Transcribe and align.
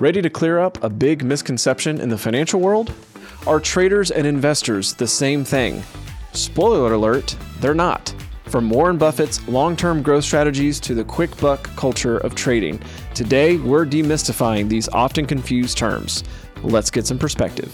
Ready 0.00 0.22
to 0.22 0.30
clear 0.30 0.58
up 0.58 0.82
a 0.82 0.88
big 0.88 1.22
misconception 1.22 2.00
in 2.00 2.08
the 2.08 2.16
financial 2.16 2.58
world? 2.58 2.90
Are 3.46 3.60
traders 3.60 4.10
and 4.10 4.26
investors 4.26 4.94
the 4.94 5.06
same 5.06 5.44
thing? 5.44 5.82
Spoiler 6.32 6.94
alert, 6.94 7.36
they're 7.60 7.74
not. 7.74 8.14
From 8.44 8.70
Warren 8.70 8.96
Buffett's 8.96 9.46
long 9.46 9.76
term 9.76 10.00
growth 10.00 10.24
strategies 10.24 10.80
to 10.80 10.94
the 10.94 11.04
quick 11.04 11.36
buck 11.36 11.64
culture 11.76 12.16
of 12.16 12.34
trading, 12.34 12.80
today 13.12 13.58
we're 13.58 13.84
demystifying 13.84 14.70
these 14.70 14.88
often 14.88 15.26
confused 15.26 15.76
terms. 15.76 16.24
Let's 16.62 16.90
get 16.90 17.06
some 17.06 17.18
perspective. 17.18 17.70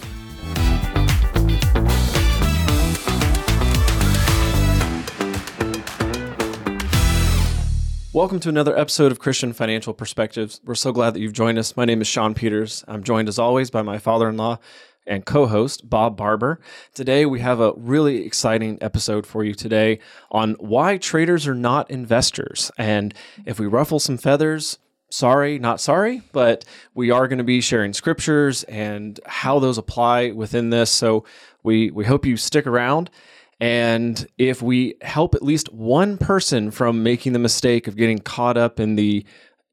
Welcome 8.17 8.39
to 8.39 8.49
another 8.49 8.75
episode 8.75 9.11
of 9.11 9.19
Christian 9.19 9.53
Financial 9.53 9.93
Perspectives. 9.93 10.59
We're 10.65 10.73
so 10.73 10.91
glad 10.91 11.13
that 11.13 11.19
you've 11.19 11.33
joined 11.33 11.59
us. 11.59 11.77
My 11.77 11.85
name 11.85 12.01
is 12.01 12.07
Sean 12.07 12.33
Peters. 12.33 12.83
I'm 12.87 13.03
joined 13.03 13.29
as 13.29 13.37
always 13.37 13.69
by 13.69 13.83
my 13.83 13.99
father 13.99 14.27
in 14.27 14.37
law 14.37 14.57
and 15.05 15.23
co 15.23 15.45
host, 15.45 15.87
Bob 15.87 16.17
Barber. 16.17 16.59
Today, 16.95 17.27
we 17.27 17.41
have 17.41 17.59
a 17.59 17.73
really 17.77 18.25
exciting 18.25 18.79
episode 18.81 19.27
for 19.27 19.43
you 19.43 19.53
today 19.53 19.99
on 20.31 20.53
why 20.53 20.97
traders 20.97 21.45
are 21.45 21.53
not 21.53 21.91
investors. 21.91 22.71
And 22.75 23.13
if 23.45 23.59
we 23.59 23.67
ruffle 23.67 23.99
some 23.99 24.17
feathers, 24.17 24.79
sorry, 25.11 25.59
not 25.59 25.79
sorry, 25.79 26.23
but 26.31 26.65
we 26.95 27.11
are 27.11 27.27
going 27.27 27.37
to 27.37 27.43
be 27.43 27.61
sharing 27.61 27.93
scriptures 27.93 28.63
and 28.63 29.19
how 29.27 29.59
those 29.59 29.77
apply 29.77 30.31
within 30.31 30.71
this. 30.71 30.89
So 30.89 31.23
we, 31.61 31.91
we 31.91 32.05
hope 32.05 32.25
you 32.25 32.35
stick 32.35 32.65
around. 32.65 33.11
And 33.59 34.27
if 34.37 34.61
we 34.61 34.95
help 35.01 35.33
at 35.33 35.41
least 35.41 35.73
one 35.73 36.17
person 36.17 36.69
from 36.71 37.03
making 37.03 37.33
the 37.33 37.39
mistake 37.39 37.87
of 37.87 37.95
getting 37.95 38.19
caught 38.19 38.57
up 38.57 38.79
in 38.79 38.95
the 38.95 39.25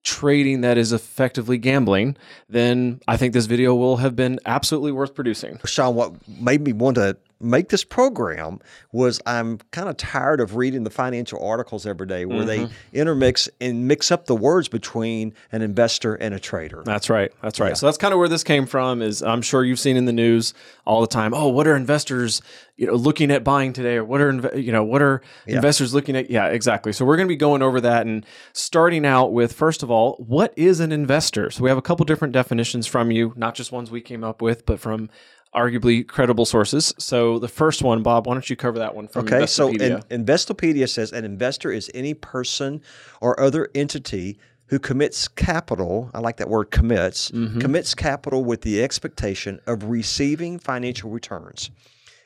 trading 0.04 0.60
that 0.60 0.78
is 0.78 0.92
effectively 0.92 1.58
gambling, 1.58 2.16
then 2.48 3.00
I 3.08 3.16
think 3.16 3.32
this 3.32 3.46
video 3.46 3.74
will 3.74 3.98
have 3.98 4.14
been 4.14 4.38
absolutely 4.46 4.92
worth 4.92 5.14
producing. 5.14 5.58
Sean, 5.64 5.94
what 5.94 6.14
made 6.28 6.62
me 6.62 6.72
want 6.72 6.96
to 6.96 7.16
make 7.44 7.68
this 7.68 7.84
program 7.84 8.58
was 8.92 9.20
I'm 9.26 9.58
kind 9.70 9.88
of 9.88 9.96
tired 9.96 10.40
of 10.40 10.56
reading 10.56 10.84
the 10.84 10.90
financial 10.90 11.44
articles 11.44 11.86
every 11.86 12.06
day 12.06 12.24
where 12.24 12.44
mm-hmm. 12.44 12.72
they 12.92 12.98
intermix 12.98 13.48
and 13.60 13.86
mix 13.86 14.10
up 14.10 14.26
the 14.26 14.34
words 14.34 14.68
between 14.68 15.34
an 15.52 15.62
investor 15.62 16.14
and 16.14 16.34
a 16.34 16.40
trader. 16.40 16.82
That's 16.84 17.10
right. 17.10 17.30
That's 17.42 17.60
right. 17.60 17.68
Yeah. 17.68 17.74
So 17.74 17.86
that's 17.86 17.98
kind 17.98 18.12
of 18.12 18.18
where 18.18 18.28
this 18.28 18.44
came 18.44 18.66
from 18.66 19.02
is 19.02 19.22
I'm 19.22 19.42
sure 19.42 19.64
you've 19.64 19.78
seen 19.78 19.96
in 19.96 20.06
the 20.06 20.12
news 20.12 20.54
all 20.86 21.00
the 21.00 21.06
time, 21.06 21.34
oh, 21.34 21.48
what 21.48 21.66
are 21.66 21.76
investors, 21.76 22.42
you 22.76 22.86
know, 22.86 22.94
looking 22.94 23.30
at 23.30 23.44
buying 23.44 23.72
today 23.72 23.96
or 23.96 24.04
what 24.04 24.20
are 24.20 24.58
you 24.58 24.72
know, 24.72 24.84
what 24.84 25.02
are 25.02 25.20
yeah. 25.46 25.56
investors 25.56 25.94
looking 25.94 26.16
at? 26.16 26.30
Yeah, 26.30 26.46
exactly. 26.46 26.92
So 26.92 27.04
we're 27.04 27.16
going 27.16 27.28
to 27.28 27.32
be 27.32 27.36
going 27.36 27.62
over 27.62 27.80
that 27.82 28.06
and 28.06 28.24
starting 28.52 29.04
out 29.04 29.32
with 29.32 29.52
first 29.52 29.82
of 29.82 29.90
all, 29.90 30.16
what 30.26 30.52
is 30.56 30.80
an 30.80 30.92
investor? 30.92 31.50
So 31.50 31.62
we 31.62 31.68
have 31.68 31.78
a 31.78 31.82
couple 31.82 32.04
different 32.04 32.32
definitions 32.32 32.86
from 32.86 33.10
you, 33.10 33.32
not 33.36 33.54
just 33.54 33.72
ones 33.72 33.90
we 33.90 34.00
came 34.00 34.24
up 34.24 34.40
with, 34.40 34.66
but 34.66 34.80
from 34.80 35.10
arguably 35.54 36.06
credible 36.06 36.44
sources. 36.44 36.92
So 36.98 37.38
the 37.38 37.48
first 37.48 37.82
one, 37.82 38.02
Bob, 38.02 38.26
why 38.26 38.34
don't 38.34 38.48
you 38.48 38.56
cover 38.56 38.78
that 38.78 38.94
one 38.94 39.08
from 39.08 39.26
okay, 39.26 39.46
so 39.46 39.68
in, 39.68 40.02
Investopedia 40.10 40.88
says 40.88 41.12
an 41.12 41.24
investor 41.24 41.70
is 41.70 41.90
any 41.94 42.14
person 42.14 42.82
or 43.20 43.38
other 43.40 43.70
entity 43.74 44.38
who 44.66 44.78
commits 44.78 45.28
capital, 45.28 46.10
I 46.14 46.20
like 46.20 46.38
that 46.38 46.48
word 46.48 46.70
commits, 46.70 47.30
mm-hmm. 47.30 47.60
commits 47.60 47.94
capital 47.94 48.44
with 48.44 48.62
the 48.62 48.82
expectation 48.82 49.60
of 49.66 49.84
receiving 49.84 50.58
financial 50.58 51.10
returns. 51.10 51.70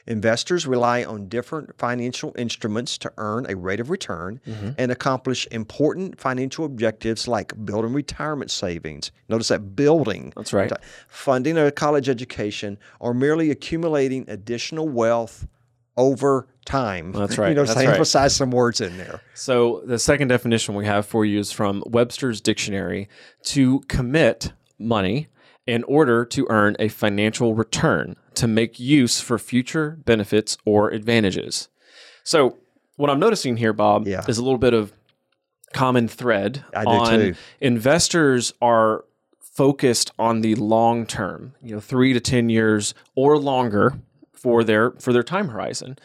Investors 0.08 0.66
rely 0.66 1.04
on 1.04 1.28
different 1.28 1.76
financial 1.78 2.34
instruments 2.38 2.96
to 2.96 3.12
earn 3.18 3.44
a 3.46 3.54
rate 3.54 3.78
of 3.78 3.90
return 3.90 4.40
mm-hmm. 4.46 4.70
and 4.78 4.90
accomplish 4.90 5.46
important 5.50 6.18
financial 6.18 6.64
objectives 6.64 7.28
like 7.28 7.52
building 7.66 7.92
retirement 7.92 8.50
savings. 8.50 9.12
Notice 9.28 9.48
that 9.48 9.76
building. 9.76 10.32
That's 10.34 10.54
right. 10.54 10.72
Funding 11.08 11.58
a 11.58 11.70
college 11.70 12.08
education 12.08 12.78
or 13.00 13.12
merely 13.12 13.50
accumulating 13.50 14.24
additional 14.28 14.88
wealth 14.88 15.46
over 15.98 16.48
time. 16.64 17.12
That's 17.12 17.36
right. 17.38 17.50
You 17.50 17.56
know, 17.56 17.66
so 17.66 17.78
I 17.78 17.84
emphasize 17.84 18.34
some 18.34 18.50
words 18.50 18.80
in 18.80 18.96
there. 18.96 19.20
So 19.34 19.82
the 19.84 19.98
second 19.98 20.28
definition 20.28 20.74
we 20.74 20.86
have 20.86 21.04
for 21.04 21.26
you 21.26 21.38
is 21.38 21.52
from 21.52 21.84
Webster's 21.86 22.40
Dictionary 22.40 23.10
to 23.42 23.80
commit 23.88 24.52
money 24.78 25.28
in 25.66 25.84
order 25.84 26.24
to 26.24 26.46
earn 26.48 26.76
a 26.78 26.88
financial 26.88 27.54
return 27.54 28.16
to 28.38 28.48
make 28.48 28.78
use 28.78 29.20
for 29.20 29.38
future 29.38 29.98
benefits 30.04 30.56
or 30.64 30.90
advantages. 30.90 31.68
So, 32.24 32.58
what 32.96 33.10
I'm 33.10 33.20
noticing 33.20 33.56
here, 33.56 33.72
Bob, 33.72 34.06
yeah. 34.06 34.24
is 34.26 34.38
a 34.38 34.42
little 34.42 34.58
bit 34.58 34.74
of 34.74 34.92
common 35.72 36.08
thread 36.08 36.64
I 36.74 36.84
on 36.84 37.18
too. 37.18 37.34
investors 37.60 38.52
are 38.60 39.04
focused 39.40 40.12
on 40.18 40.40
the 40.40 40.54
long 40.54 41.04
term, 41.06 41.54
you 41.62 41.74
know, 41.74 41.80
3 41.80 42.12
to 42.12 42.20
10 42.20 42.48
years 42.48 42.94
or 43.14 43.38
longer 43.38 43.94
for 44.32 44.62
their 44.62 44.92
for 44.92 45.12
their 45.12 45.22
time 45.22 45.48
horizon. 45.48 45.98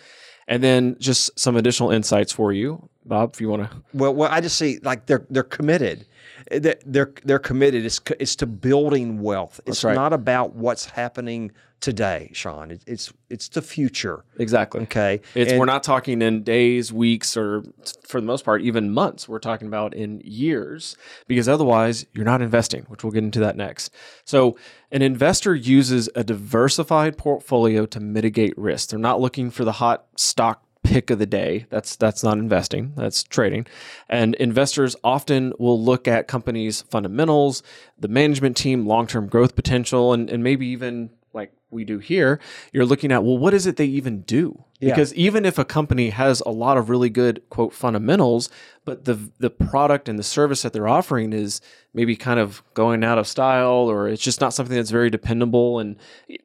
And 0.48 0.64
then 0.64 0.98
just 1.00 1.38
some 1.40 1.56
additional 1.56 1.92
insights 1.92 2.32
for 2.32 2.52
you, 2.52 2.90
Bob, 3.06 3.34
if 3.34 3.42
you 3.42 3.50
want 3.50 3.70
to. 3.70 3.78
Well, 3.94 4.14
well, 4.14 4.30
I 4.32 4.42
just 4.42 4.58
see 4.58 4.80
like 4.84 5.06
they're 5.06 5.26
they're 5.30 5.44
committed 5.44 6.06
they're 6.52 7.14
they're 7.24 7.40
committed. 7.40 7.86
It's 7.86 8.02
it's 8.20 8.36
to 8.38 8.46
building 8.46 9.22
wealth. 9.22 9.60
It's 9.66 9.84
right. 9.84 9.96
not 9.96 10.14
about 10.14 10.56
what's 10.56 10.86
happening 10.86 11.52
today, 11.80 12.30
Sean. 12.34 12.80
It's 12.86 13.14
it's 13.30 13.50
the 13.50 13.62
future. 13.62 14.24
Exactly. 14.40 14.82
Okay. 14.82 15.22
It's 15.36 15.52
and, 15.52 15.60
we're 15.60 15.66
not 15.66 15.84
talking 15.84 16.22
in 16.22 16.44
days, 16.44 16.92
weeks, 16.92 17.38
or 17.38 17.64
for 18.08 18.20
the 18.20 18.28
most 18.28 18.46
part, 18.46 18.62
even 18.62 18.92
months. 18.92 19.28
We're 19.28 19.40
talking 19.40 19.68
about 19.68 19.94
in 19.94 20.22
years, 20.24 20.98
because 21.28 21.48
otherwise 21.48 22.06
you're 22.14 22.26
not 22.26 22.42
investing, 22.42 22.84
which 22.84 23.04
we'll 23.04 23.12
get 23.12 23.24
into 23.24 23.40
that 23.40 23.56
next. 23.56 23.94
So 24.26 24.58
an 24.92 25.02
investor 25.02 25.56
uses 25.56 26.10
a 26.16 26.24
diversified 26.24 27.18
portfolio 27.18 27.86
to 27.88 28.00
mitigate 28.00 28.58
risk. 28.58 28.90
They're 28.90 29.00
not 29.00 29.22
looking 29.22 29.50
for 29.50 29.64
the 29.64 29.74
hot 29.74 30.06
stock 30.18 30.64
pick 30.84 31.10
of 31.10 31.20
the 31.20 31.26
day. 31.26 31.66
That's 31.70 31.96
that's 31.96 32.24
not 32.24 32.38
investing, 32.38 32.94
that's 32.96 33.24
trading. 33.24 33.66
And 34.10 34.36
investors 34.36 34.96
often 35.04 35.54
will 35.58 35.82
look 35.82 36.08
at 36.08 36.28
companies' 36.28 36.82
fundamentals, 36.82 37.64
the 37.98 38.08
management 38.08 38.58
team, 38.58 38.86
long-term 38.86 39.28
growth 39.28 39.56
potential, 39.56 40.14
and, 40.14 40.30
and 40.30 40.44
maybe 40.44 40.68
even 40.68 41.10
like 41.34 41.52
we 41.72 41.84
do 41.84 42.00
here, 42.00 42.40
you're 42.72 42.86
looking 42.86 43.12
at, 43.12 43.24
well, 43.24 43.38
what 43.38 43.54
is 43.54 43.66
it 43.66 43.78
they 43.78 43.86
even 43.86 44.22
do? 44.22 44.64
Yeah. 44.84 44.90
Because 44.90 45.14
even 45.16 45.46
if 45.46 45.58
a 45.58 45.66
company 45.66 46.10
has 46.10 46.42
a 46.42 46.50
lot 46.50 46.78
of 46.78 46.90
really 46.90 47.10
good 47.10 47.42
quote 47.50 47.74
fundamentals, 47.74 48.50
but 48.86 49.06
the 49.06 49.18
the 49.40 49.50
product 49.50 50.10
and 50.10 50.20
the 50.20 50.24
service 50.24 50.62
that 50.64 50.74
they're 50.74 50.88
offering 50.88 51.32
is 51.34 51.62
maybe 51.94 52.16
kind 52.16 52.40
of 52.40 52.62
going 52.74 53.04
out 53.04 53.18
of 53.18 53.28
style 53.28 53.90
or 53.90 54.10
it's 54.10 54.22
just 54.22 54.42
not 54.42 54.54
something 54.54 54.76
that's 54.76 54.92
very 54.92 55.10
dependable 55.10 55.80
and 55.80 55.96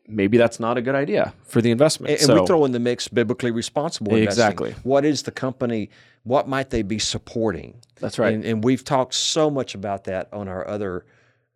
maybe 0.07 0.39
that's 0.39 0.61
not 0.61 0.77
a 0.79 0.83
good 0.83 0.95
idea 0.95 1.35
for 1.45 1.61
the 1.61 1.71
investment. 1.71 2.13
And, 2.13 2.21
so, 2.21 2.33
and 2.33 2.41
we 2.41 2.47
throw 2.47 2.65
in 2.65 2.73
the 2.73 2.79
mix 2.79 3.09
biblically 3.09 3.51
responsible 3.51 4.15
investing. 4.15 4.43
Exactly. 4.43 4.75
What 4.83 5.05
is 5.05 5.23
the 5.23 5.33
company 5.33 5.91
what 6.25 6.47
might 6.47 6.71
they 6.71 6.83
be 6.83 6.99
supporting? 6.99 7.81
That's 8.01 8.19
right. 8.19 8.35
And, 8.35 8.45
and 8.45 8.63
we've 8.63 8.85
talked 8.85 9.15
so 9.15 9.51
much 9.51 9.75
about 9.75 10.05
that 10.05 10.29
on 10.33 10.47
our 10.47 10.67
other 10.67 11.07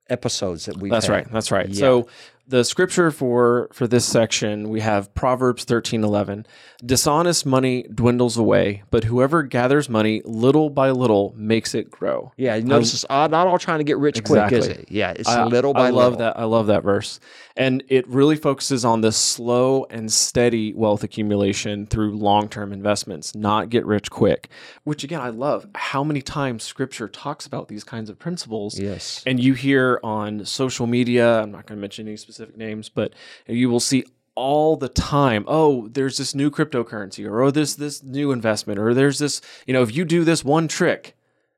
episodes 0.09 0.65
that 0.67 0.77
we've 0.79 0.91
That's 0.91 1.07
had. 1.07 1.13
right. 1.13 1.31
That's 1.31 1.51
right. 1.51 1.69
Yeah. 1.69 1.79
So 1.79 2.09
the 2.47 2.65
scripture 2.65 3.11
for 3.11 3.69
for 3.73 3.87
this 3.87 4.05
section 4.05 4.69
we 4.69 4.81
have 4.81 5.15
proverbs 5.15 5.65
13 5.65 6.03
11 6.03 6.45
dishonest 6.85 7.47
money 7.47 7.85
dwindles 7.95 8.37
away 8.37 8.83
but 8.91 9.05
whoever 9.05 9.45
gathers 9.45 9.89
money 9.89 10.21
little 10.25 10.69
by 10.69 10.91
little 10.91 11.33
makes 11.37 11.75
it 11.75 11.91
grow. 11.91 12.33
Yeah 12.37 12.57
you 12.57 12.65
notice 12.65 12.95
it's 12.95 13.07
not 13.09 13.33
all 13.33 13.59
trying 13.59 13.79
to 13.79 13.85
get 13.85 13.97
rich 13.99 14.19
exactly. 14.19 14.59
quick 14.59 14.71
is 14.71 14.79
it? 14.79 14.91
Yeah 14.91 15.13
it's 15.13 15.29
I, 15.29 15.45
little 15.45 15.73
by 15.73 15.87
I 15.87 15.91
love 15.91 16.15
little. 16.15 16.27
that 16.27 16.39
i 16.39 16.45
love 16.45 16.67
that 16.67 16.83
verse. 16.83 17.21
And 17.55 17.85
it 17.89 18.09
really 18.09 18.37
focuses 18.37 18.85
on 18.85 19.03
the 19.03 19.13
slow 19.13 19.85
and 19.91 20.11
steady 20.11 20.73
wealth 20.73 21.05
accumulation 21.05 21.87
through 21.87 22.17
long-term 22.17 22.73
investments 22.73 23.37
not 23.37 23.71
get 23.71 23.87
rich 23.87 24.11
quick 24.11 24.49
which 24.83 25.05
again 25.05 25.21
i 25.21 25.29
love 25.29 25.67
how 25.77 26.03
many 26.03 26.21
times 26.21 26.65
scripture 26.65 27.07
talks 27.07 27.47
about 27.47 27.69
these 27.69 27.85
kinds 27.85 28.11
of 28.11 28.19
principles. 28.19 28.81
Yes. 28.81 29.23
And 29.27 29.39
you 29.39 29.55
hear 29.55 30.01
on 30.03 30.45
social 30.45 30.89
media 30.89 31.41
i'm 31.41 31.53
not 31.53 31.67
going 31.67 31.79
to 31.79 31.81
mention 31.81 32.09
any 32.09 32.17
specific 32.17 32.32
specific 32.33 32.57
names, 32.57 32.89
but 32.89 33.13
you 33.47 33.69
will 33.69 33.81
see 33.81 34.05
all 34.35 34.77
the 34.77 34.89
time 34.89 35.45
oh 35.47 35.89
there's 35.89 36.17
this 36.17 36.35
new 36.35 36.51
cryptocurrency 36.51 37.29
or 37.29 37.43
oh 37.43 37.51
this 37.51 37.75
this 37.75 38.03
new 38.03 38.33
investment 38.33 38.79
or 38.79 38.95
there's 38.95 39.19
this 39.19 39.43
you 39.67 39.75
know 39.75 39.83
if 39.83 39.95
you 39.95 40.07
do 40.07 40.25
this 40.25 40.43
one 40.43 40.67
trick 40.67 41.15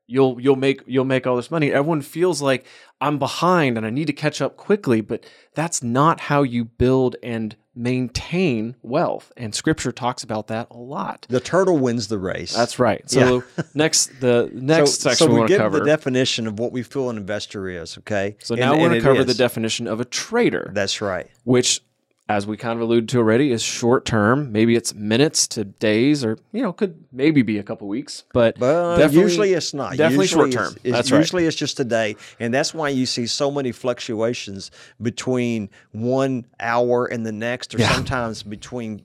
you'll 0.07 0.39
you'll 0.39 0.55
make 0.55 0.81
you'll 0.85 1.05
make 1.05 1.25
all 1.25 1.35
this 1.35 1.51
money. 1.51 1.71
Everyone 1.71 2.01
feels 2.01 2.41
like 2.41 2.65
i'm 3.01 3.19
behind 3.19 3.77
and 3.77 3.85
i 3.85 3.89
need 3.89 4.07
to 4.07 4.13
catch 4.13 4.41
up 4.41 4.55
quickly 4.55 5.01
but 5.01 5.25
that's 5.53 5.83
not 5.83 6.21
how 6.21 6.43
you 6.43 6.63
build 6.63 7.15
and 7.21 7.55
maintain 7.75 8.75
wealth 8.81 9.33
and 9.35 9.53
scripture 9.53 9.91
talks 9.91 10.23
about 10.23 10.47
that 10.47 10.67
a 10.71 10.77
lot. 10.77 11.25
The 11.29 11.41
turtle 11.41 11.77
wins 11.77 12.07
the 12.07 12.17
race. 12.17 12.55
That's 12.55 12.79
right. 12.79 13.07
So 13.09 13.43
yeah. 13.57 13.63
next 13.73 14.21
the 14.21 14.49
next 14.53 15.01
so, 15.01 15.09
section 15.09 15.27
so 15.27 15.33
we, 15.33 15.41
we 15.41 15.47
get 15.47 15.57
cover 15.57 15.79
the 15.79 15.85
definition 15.85 16.47
of 16.47 16.57
what 16.57 16.71
we 16.71 16.83
feel 16.83 17.09
an 17.09 17.17
investor 17.17 17.67
is 17.67 17.97
okay? 17.99 18.37
So 18.39 18.55
now 18.55 18.71
and, 18.71 18.81
we're 18.81 18.87
going 18.89 19.01
to 19.01 19.05
cover 19.05 19.23
the 19.25 19.33
definition 19.33 19.87
of 19.87 19.99
a 19.99 20.05
trader. 20.05 20.71
That's 20.73 21.01
right. 21.01 21.29
Which 21.43 21.81
as 22.27 22.47
we 22.47 22.57
kind 22.57 22.75
of 22.75 22.81
alluded 22.81 23.07
to 23.09 23.19
already, 23.19 23.51
is 23.51 23.61
short 23.61 24.03
term. 24.03 24.51
Maybe 24.51 24.75
it's 24.75 24.95
minutes 24.95 25.47
to 25.49 25.63
days, 25.63 26.25
or 26.25 26.37
you 26.51 26.63
know, 26.63 26.73
could 26.73 26.95
maybe 27.11 27.43
be 27.43 27.59
a 27.59 27.63
couple 27.63 27.87
weeks, 27.87 28.23
but, 28.33 28.57
But 28.57 28.97
definitely- 28.97 29.21
usually 29.21 29.53
it's 29.53 29.73
not. 29.75 29.91
Definitely 29.91 30.23
Usually 30.25 30.51
short 30.51 30.51
term. 30.51 30.75
it's- 30.83 30.91
That's 30.97 31.11
right. 31.11 31.19
usually 31.19 31.45
it's 31.45 31.55
just 31.55 31.79
a 31.79 31.83
day, 31.83 32.15
and 32.39 32.51
that's 32.53 32.73
why 32.73 32.89
you 32.89 33.05
see 33.05 33.27
so 33.27 33.51
many 33.51 33.71
fluctuations 33.71 34.71
between 35.01 35.69
one 35.91 36.45
hour 36.59 37.05
and 37.05 37.25
the 37.25 37.31
next, 37.31 37.75
or 37.75 37.79
Yeah. 37.79 37.93
sometimes 37.93 38.41
between. 38.43 39.01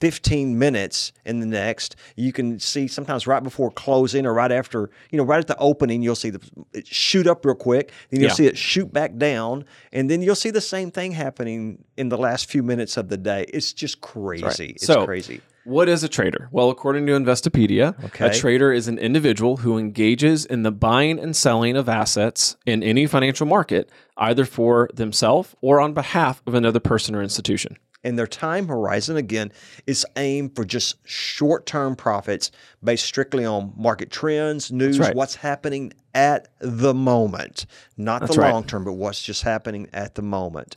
15 0.00 0.58
minutes 0.58 1.12
in 1.24 1.40
the 1.40 1.46
next 1.46 1.96
you 2.16 2.32
can 2.32 2.58
see 2.58 2.86
sometimes 2.86 3.26
right 3.26 3.42
before 3.42 3.70
closing 3.70 4.26
or 4.26 4.34
right 4.34 4.52
after 4.52 4.90
you 5.10 5.16
know 5.16 5.24
right 5.24 5.38
at 5.40 5.46
the 5.46 5.56
opening 5.58 6.02
you'll 6.02 6.14
see 6.14 6.30
the 6.30 6.40
it 6.74 6.86
shoot 6.86 7.26
up 7.26 7.44
real 7.46 7.54
quick 7.54 7.92
then 8.10 8.20
you'll 8.20 8.28
Yeah. 8.28 8.34
see 8.34 8.46
it 8.46 8.58
shoot 8.58 8.92
back 8.92 9.16
down 9.16 9.64
and 9.92 10.10
then 10.10 10.20
you'll 10.20 10.34
see 10.34 10.50
the 10.50 10.60
same 10.60 10.90
thing 10.90 11.12
happening 11.12 11.84
in 11.96 12.10
the 12.10 12.18
last 12.18 12.50
few 12.50 12.62
minutes 12.62 12.96
of 12.96 13.08
the 13.08 13.16
day 13.16 13.46
it's 13.54 13.72
just 13.72 14.00
crazy 14.02 14.70
it's 14.76 14.86
So, 14.86 15.04
crazy 15.06 15.40
What 15.64 15.88
is 15.88 16.04
a 16.04 16.08
trader? 16.08 16.48
Well, 16.52 16.70
according 16.70 17.06
to 17.06 17.12
Investopedia, 17.18 17.96
a 18.20 18.30
trader 18.32 18.72
is 18.72 18.86
an 18.86 18.98
individual 19.00 19.56
who 19.56 19.78
engages 19.78 20.46
in 20.46 20.62
the 20.62 20.70
buying 20.70 21.18
and 21.18 21.34
selling 21.34 21.76
of 21.76 21.88
assets 21.88 22.56
in 22.66 22.84
any 22.84 23.08
financial 23.08 23.46
market, 23.48 23.90
either 24.16 24.44
for 24.44 24.88
themselves 24.94 25.56
or 25.62 25.80
on 25.80 25.92
behalf 25.92 26.40
of 26.46 26.54
another 26.54 26.78
person 26.78 27.16
or 27.16 27.22
institution. 27.22 27.76
And 28.06 28.18
their 28.18 28.26
time 28.26 28.68
horizon 28.68 29.16
again 29.16 29.52
is 29.86 30.06
aimed 30.16 30.54
for 30.56 30.64
just 30.64 30.96
short-term 31.06 31.96
profits 31.96 32.50
based 32.82 33.04
strictly 33.04 33.44
on 33.44 33.72
market 33.76 34.10
trends 34.10 34.72
news 34.72 34.98
right. 34.98 35.14
what's 35.14 35.34
happening 35.34 35.92
at 36.14 36.48
the 36.60 36.94
moment 36.94 37.66
not 37.96 38.20
That's 38.20 38.36
the 38.36 38.42
long 38.42 38.64
term 38.64 38.84
but 38.84 38.92
what's 38.92 39.22
just 39.22 39.42
happening 39.42 39.88
at 39.92 40.14
the 40.14 40.22
moment 40.22 40.76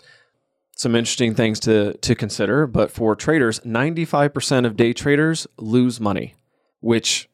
Some 0.75 0.95
interesting 0.95 1.35
things 1.35 1.59
to, 1.61 1.93
to 1.97 2.15
consider, 2.15 2.65
but 2.65 2.89
for 2.89 3.13
traders, 3.13 3.59
95% 3.61 4.65
of 4.65 4.77
day 4.77 4.93
traders 4.93 5.45
lose 5.57 5.99
money, 5.99 6.35
which 6.79 7.29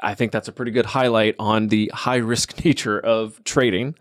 I 0.00 0.14
think 0.14 0.30
that's 0.30 0.46
a 0.46 0.52
pretty 0.52 0.70
good 0.70 0.86
highlight 0.86 1.34
on 1.40 1.68
the 1.68 1.90
high 1.92 2.16
risk 2.18 2.64
nature 2.64 3.00
of 3.00 3.42
trading. 3.42 3.96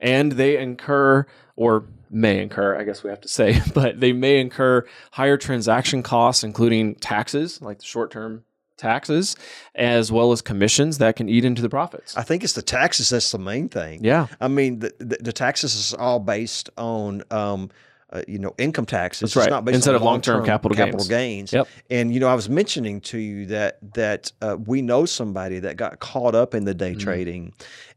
And 0.00 0.32
they 0.32 0.58
incur, 0.58 1.24
or 1.56 1.84
may 2.14 2.40
incur, 2.40 2.76
I 2.78 2.84
guess 2.84 3.02
we 3.02 3.10
have 3.10 3.20
to 3.22 3.28
say, 3.28 3.60
but 3.74 4.00
they 4.00 4.12
may 4.12 4.40
incur 4.40 4.86
higher 5.12 5.36
transaction 5.36 6.02
costs, 6.02 6.44
including 6.44 6.94
taxes, 6.96 7.60
like 7.60 7.78
the 7.78 7.84
short 7.84 8.10
term 8.10 8.44
taxes, 8.76 9.36
as 9.74 10.10
well 10.10 10.32
as 10.32 10.42
commissions 10.42 10.98
that 10.98 11.14
can 11.16 11.28
eat 11.28 11.44
into 11.44 11.62
the 11.62 11.68
profits. 11.68 12.16
i 12.16 12.22
think 12.22 12.42
it's 12.42 12.54
the 12.54 12.62
taxes 12.62 13.08
that's 13.10 13.30
the 13.30 13.38
main 13.38 13.68
thing 13.68 14.02
Yeah, 14.02 14.26
i 14.40 14.48
mean 14.48 14.80
the, 14.80 14.92
the, 14.98 15.16
the 15.20 15.32
taxes 15.32 15.74
is 15.76 15.94
all 15.94 16.18
based 16.18 16.70
on 16.76 17.22
um, 17.30 17.70
uh, 18.14 18.22
you 18.28 18.38
know 18.38 18.54
income 18.58 18.86
taxes 18.86 19.20
That's 19.32 19.36
right. 19.36 19.42
it's 19.46 19.50
not 19.50 19.64
based 19.64 19.74
Instead 19.74 19.94
of 19.96 20.02
long-term 20.02 20.36
long-term 20.36 20.46
capital 20.46 20.76
capital 20.76 21.00
gains. 21.06 21.50
gains, 21.50 21.52
Yep. 21.52 21.68
and 21.90 22.14
you 22.14 22.20
know 22.20 22.28
i 22.28 22.34
was 22.34 22.48
mentioning 22.48 23.00
to 23.02 23.18
you 23.18 23.46
that 23.46 23.78
that 23.94 24.32
uh, 24.40 24.56
we 24.66 24.80
know 24.82 25.04
somebody 25.04 25.58
that 25.58 25.76
got 25.76 25.98
caught 25.98 26.34
up 26.34 26.54
in 26.54 26.64
the 26.64 26.74
day 26.74 26.92
Mm-hmm. 26.92 27.00
trading 27.00 27.52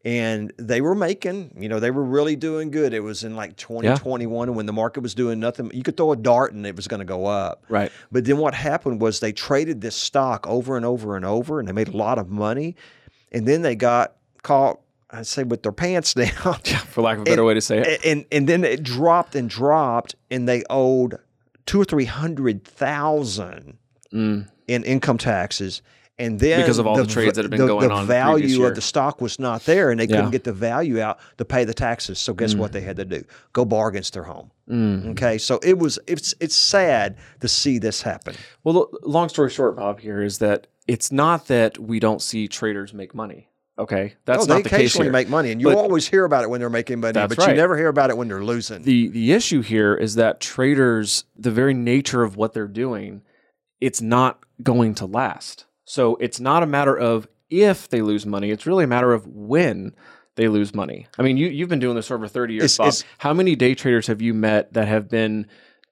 and 0.05 0.53
they 0.57 0.79
were 0.81 0.95
making 0.95 1.53
you 1.59 1.67
know 1.69 1.79
they 1.79 1.91
were 1.91 2.03
really 2.03 2.35
doing 2.35 2.71
good 2.71 2.93
it 2.93 3.01
was 3.01 3.23
in 3.23 3.35
like 3.35 3.55
2021 3.57 4.55
when 4.55 4.65
the 4.65 4.73
market 4.73 5.01
was 5.01 5.13
doing 5.13 5.39
nothing 5.39 5.69
you 5.73 5.83
could 5.83 5.97
throw 5.97 6.11
a 6.11 6.15
dart 6.15 6.53
and 6.53 6.65
it 6.65 6.75
was 6.75 6.87
going 6.87 6.99
to 6.99 7.05
go 7.05 7.25
up 7.25 7.63
right. 7.69 7.91
but 8.11 8.25
then 8.25 8.37
what 8.37 8.53
happened 8.53 9.01
was 9.01 9.19
they 9.19 9.31
traded 9.31 9.81
this 9.81 9.95
stock 9.95 10.47
over 10.47 10.77
and 10.77 10.85
over 10.85 11.15
and 11.15 11.25
over 11.25 11.59
and 11.59 11.67
they 11.67 11.71
made 11.73 11.87
a 11.89 11.97
lot 11.97 12.17
of 12.17 12.29
money 12.29 12.75
and 13.31 13.45
then 13.47 13.61
they 13.61 13.75
got 13.75 14.15
caught 14.43 14.79
i'd 15.11 15.25
say 15.27 15.43
with 15.43 15.63
their 15.63 15.71
pants 15.71 16.13
down 16.15 16.27
For 16.55 17.01
lack 17.01 17.17
of 17.17 17.21
a 17.21 17.25
better 17.25 17.43
way 17.43 17.53
to 17.53 17.61
say 17.61 17.79
it. 17.79 17.87
and, 18.05 18.19
and 18.19 18.25
and 18.31 18.49
then 18.49 18.63
it 18.63 18.83
dropped 18.83 19.35
and 19.35 19.49
dropped, 19.49 20.15
and 20.31 20.47
they 20.47 20.63
owed 20.69 21.17
two 21.65 21.79
or 21.81 21.85
three 21.85 22.05
hundred 22.05 22.63
thousand 22.65 23.77
Mm. 24.13 24.47
in 24.69 24.83
income 24.85 25.17
taxes. 25.17 25.81
And 26.17 26.39
then 26.39 26.61
Because 26.61 26.79
of 26.79 26.87
all 26.87 26.95
the 26.95 27.05
trades 27.05 27.35
that 27.35 27.43
have 27.43 27.51
been 27.51 27.67
going 27.67 27.89
the 27.89 27.93
on 27.93 28.07
the 28.07 28.07
value 28.07 28.65
of 28.65 28.73
the 28.73 28.81
stock 28.81 29.19
was 29.21 29.37
not 29.37 29.65
there, 29.65 29.91
and 29.91 29.99
they 29.99 30.05
Yeah. 30.05 30.15
couldn't 30.15 30.31
get 30.31 30.45
the 30.45 30.53
value 30.53 30.99
out 31.01 31.19
to 31.37 31.45
pay 31.45 31.63
the 31.65 31.73
taxes. 31.75 32.17
So 32.17 32.33
guess 32.33 32.55
what 32.55 32.71
they 32.71 32.79
had 32.81 32.95
to 32.95 33.05
do? 33.05 33.23
Go 33.53 33.65
bar 33.65 33.89
against 33.89 34.13
their 34.13 34.23
home. 34.23 34.49
Mm. 34.69 35.09
Okay, 35.11 35.37
so 35.37 35.59
it 35.61 35.77
was 35.77 35.99
it's 36.07 36.33
it's 36.39 36.55
sad 36.55 37.17
to 37.41 37.47
see 37.49 37.77
this 37.79 38.01
happen. 38.01 38.33
Well, 38.63 38.89
long 39.03 39.27
story 39.29 39.49
short, 39.51 39.75
Bob, 39.75 39.99
here 39.99 40.23
is 40.23 40.37
that 40.39 40.67
it's 40.87 41.11
not 41.11 41.47
that 41.47 41.77
we 41.77 41.99
don't 41.99 42.21
see 42.21 42.47
traders 42.47 42.93
make 42.93 43.13
money. 43.13 43.49
Okay, 43.79 44.15
that's 44.25 44.47
they 44.47 44.53
not 44.55 44.63
the 44.63 44.69
case 44.69 44.93
here. 44.95 45.11
make 45.11 45.29
money, 45.29 45.51
and 45.51 45.61
you 45.61 45.67
But- 45.67 45.77
always 45.77 46.07
hear 46.07 46.25
about 46.25 46.43
it 46.43 46.49
when 46.49 46.59
they're 46.59 46.69
making 46.69 46.99
money, 46.99 47.13
That's 47.13 47.35
but 47.35 47.47
you 47.47 47.53
never 47.53 47.77
hear 47.77 47.89
about 47.89 48.09
it 48.09 48.17
when 48.17 48.27
they're 48.27 48.43
losing. 48.43 48.81
the 48.81 49.07
the 49.09 49.31
issue 49.33 49.61
here 49.61 49.93
is 49.93 50.15
that 50.15 50.39
traders, 50.39 51.25
the 51.37 51.51
very 51.51 51.73
nature 51.75 52.23
of 52.23 52.35
what 52.35 52.53
they're 52.53 52.67
doing, 52.67 53.21
it's 53.79 54.01
not 54.01 54.39
going 54.63 54.95
to 54.95 55.05
last. 55.05 55.65
So 55.85 56.15
it's 56.15 56.39
not 56.39 56.63
a 56.63 56.65
matter 56.65 56.97
of 56.97 57.27
if 57.51 57.87
they 57.87 58.01
lose 58.01 58.25
money; 58.25 58.49
it's 58.49 58.65
really 58.65 58.85
a 58.85 58.87
matter 58.87 59.13
of 59.13 59.27
when 59.27 59.93
they 60.35 60.47
lose 60.47 60.73
money. 60.73 61.07
I 61.19 61.21
mean, 61.23 61.37
you 61.37 61.47
you've 61.47 61.69
been 61.69 61.79
doing 61.79 61.95
this 61.95 62.07
for 62.07 62.15
over 62.15 62.27
thirty 62.27 62.55
years, 62.55 62.63
It's- 62.73 62.77
Bob. 62.77 62.87
it's- 62.87 63.03
How 63.19 63.33
many 63.33 63.55
day 63.55 63.75
traders 63.75 64.07
have 64.07 64.21
you 64.23 64.33
met 64.33 64.73
that 64.73 64.87
have 64.87 65.07
been 65.07 65.45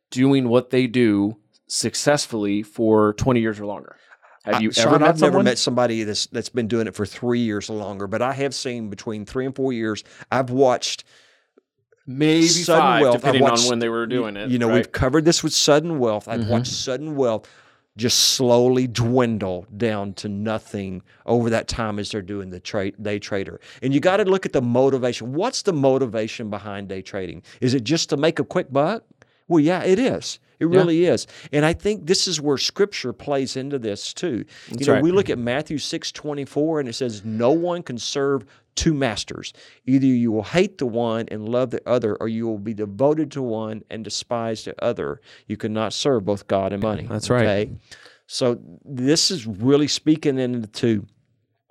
doing 0.09 0.49
what 0.49 0.71
they 0.71 0.87
do 0.87 1.37
successfully 1.67 2.63
for 2.63 3.13
twenty 3.13 3.41
years 3.41 3.59
or 3.59 3.65
longer? 3.67 3.95
Have 4.45 4.61
you 4.61 4.69
I- 4.75 4.81
ever 4.81 4.89
Sean, 4.91 5.01
met 5.01 5.09
I've 5.09 5.21
never 5.21 5.43
met 5.43 5.57
somebody 5.57 6.03
that's 6.03 6.27
that's 6.27 6.49
been 6.49 6.67
doing 6.67 6.87
it 6.87 6.95
for 6.95 7.05
three 7.05 7.39
years 7.39 7.69
or 7.69 7.73
longer, 7.77 8.07
but 8.07 8.21
I 8.21 8.33
have 8.33 8.53
seen 8.55 8.89
between 8.89 9.25
three 9.25 9.45
and 9.45 9.55
four 9.55 9.73
years. 9.73 10.03
I've 10.31 10.49
watched 10.49 11.03
maybe 12.07 12.47
sudden 12.47 12.81
five, 12.81 13.01
wealth. 13.01 13.15
I've 13.15 13.21
depending 13.21 13.43
on 13.43 13.49
watched- 13.51 13.69
when 13.69 13.79
they 13.79 13.89
were 13.89 14.05
doing 14.05 14.37
it. 14.37 14.49
You 14.49 14.59
know, 14.59 14.67
right? 14.67 14.71
Mm-hmm. 14.73 14.77
we've 14.77 14.91
covered 14.91 15.25
this 15.25 15.43
with 15.43 15.53
sudden 15.53 15.99
wealth. 15.99 16.27
I've 16.27 16.47
watched 16.47 16.71
sudden 16.71 17.15
wealth 17.15 17.47
just 17.97 18.19
slowly 18.33 18.87
dwindle 18.87 19.65
down 19.77 20.13
to 20.13 20.27
nothing 20.27 21.01
over 21.25 21.49
that 21.49 21.67
time 21.69 21.97
as 21.97 22.11
they're 22.11 22.21
doing 22.21 22.49
the 22.49 22.59
trade 22.59 22.93
day 23.01 23.17
trader. 23.19 23.59
And 23.81 23.93
you 23.93 24.01
got 24.01 24.17
to 24.17 24.25
look 24.25 24.45
at 24.45 24.51
the 24.53 24.61
motivation. 24.61 25.31
What's 25.33 25.61
the 25.61 25.71
motivation 25.73 26.49
behind 26.49 26.89
day 26.89 27.01
trading? 27.01 27.41
Is 27.61 27.73
it 27.73 27.83
just 27.85 28.09
to 28.09 28.17
make 28.17 28.37
a 28.37 28.43
quick 28.43 28.71
buck? 28.71 29.03
Well, 29.47 29.61
yeah, 29.61 29.81
it 29.83 29.97
is. 29.97 30.39
It 30.59 30.65
really 30.65 31.05
is. 31.05 31.27
And 31.51 31.65
I 31.65 31.73
think 31.73 32.05
this 32.05 32.27
is 32.27 32.39
where 32.39 32.57
scripture 32.57 33.13
plays 33.13 33.55
into 33.55 33.79
this 33.79 34.13
too. 34.13 34.45
you 34.69 34.85
know, 34.85 34.93
right. 34.93 35.03
we 35.03 35.11
look 35.11 35.29
at 35.29 35.37
Matthew 35.37 35.77
6 35.77 36.11
24 36.11 36.79
and 36.79 36.89
it 36.89 36.93
says, 36.93 37.23
No 37.25 37.51
one 37.51 37.83
can 37.83 37.97
serve 37.97 38.45
two 38.75 38.93
masters. 38.93 39.53
Either 39.85 40.05
you 40.05 40.31
will 40.31 40.43
hate 40.43 40.77
the 40.77 40.85
one 40.85 41.25
and 41.31 41.47
love 41.47 41.71
the 41.71 41.81
other, 41.87 42.15
or 42.17 42.27
you 42.27 42.45
will 42.45 42.59
be 42.59 42.73
devoted 42.73 43.31
to 43.31 43.41
one 43.41 43.83
and 43.89 44.03
despise 44.03 44.65
the 44.65 44.83
other. 44.83 45.21
You 45.47 45.57
cannot 45.57 45.93
serve 45.93 46.25
both 46.25 46.47
God 46.47 46.73
and 46.73 46.83
money. 46.83 47.07
That's 47.09 47.29
right. 47.29 47.45
Okay? 47.45 47.71
So 48.27 48.59
this 48.83 49.31
is 49.31 49.45
really 49.45 49.87
speaking 49.87 50.39
into 50.39 51.05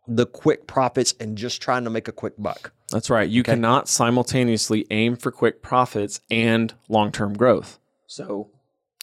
the 0.07 0.27
quick 0.27 0.67
profits 0.67 1.15
and 1.19 1.37
just 1.37 1.63
trying 1.63 1.85
to 1.85 1.91
make 1.91 2.09
a 2.09 2.13
quick 2.13 2.35
buck. 2.39 2.73
That's 2.91 3.11
right. 3.11 3.29
You 3.29 3.43
cannot 3.43 3.89
simultaneously 3.89 4.87
aim 4.91 5.17
for 5.17 5.31
quick 5.31 5.63
profits 5.63 6.21
and 6.31 6.73
long 6.89 7.11
term 7.11 7.35
growth. 7.35 7.79
So 8.07 8.50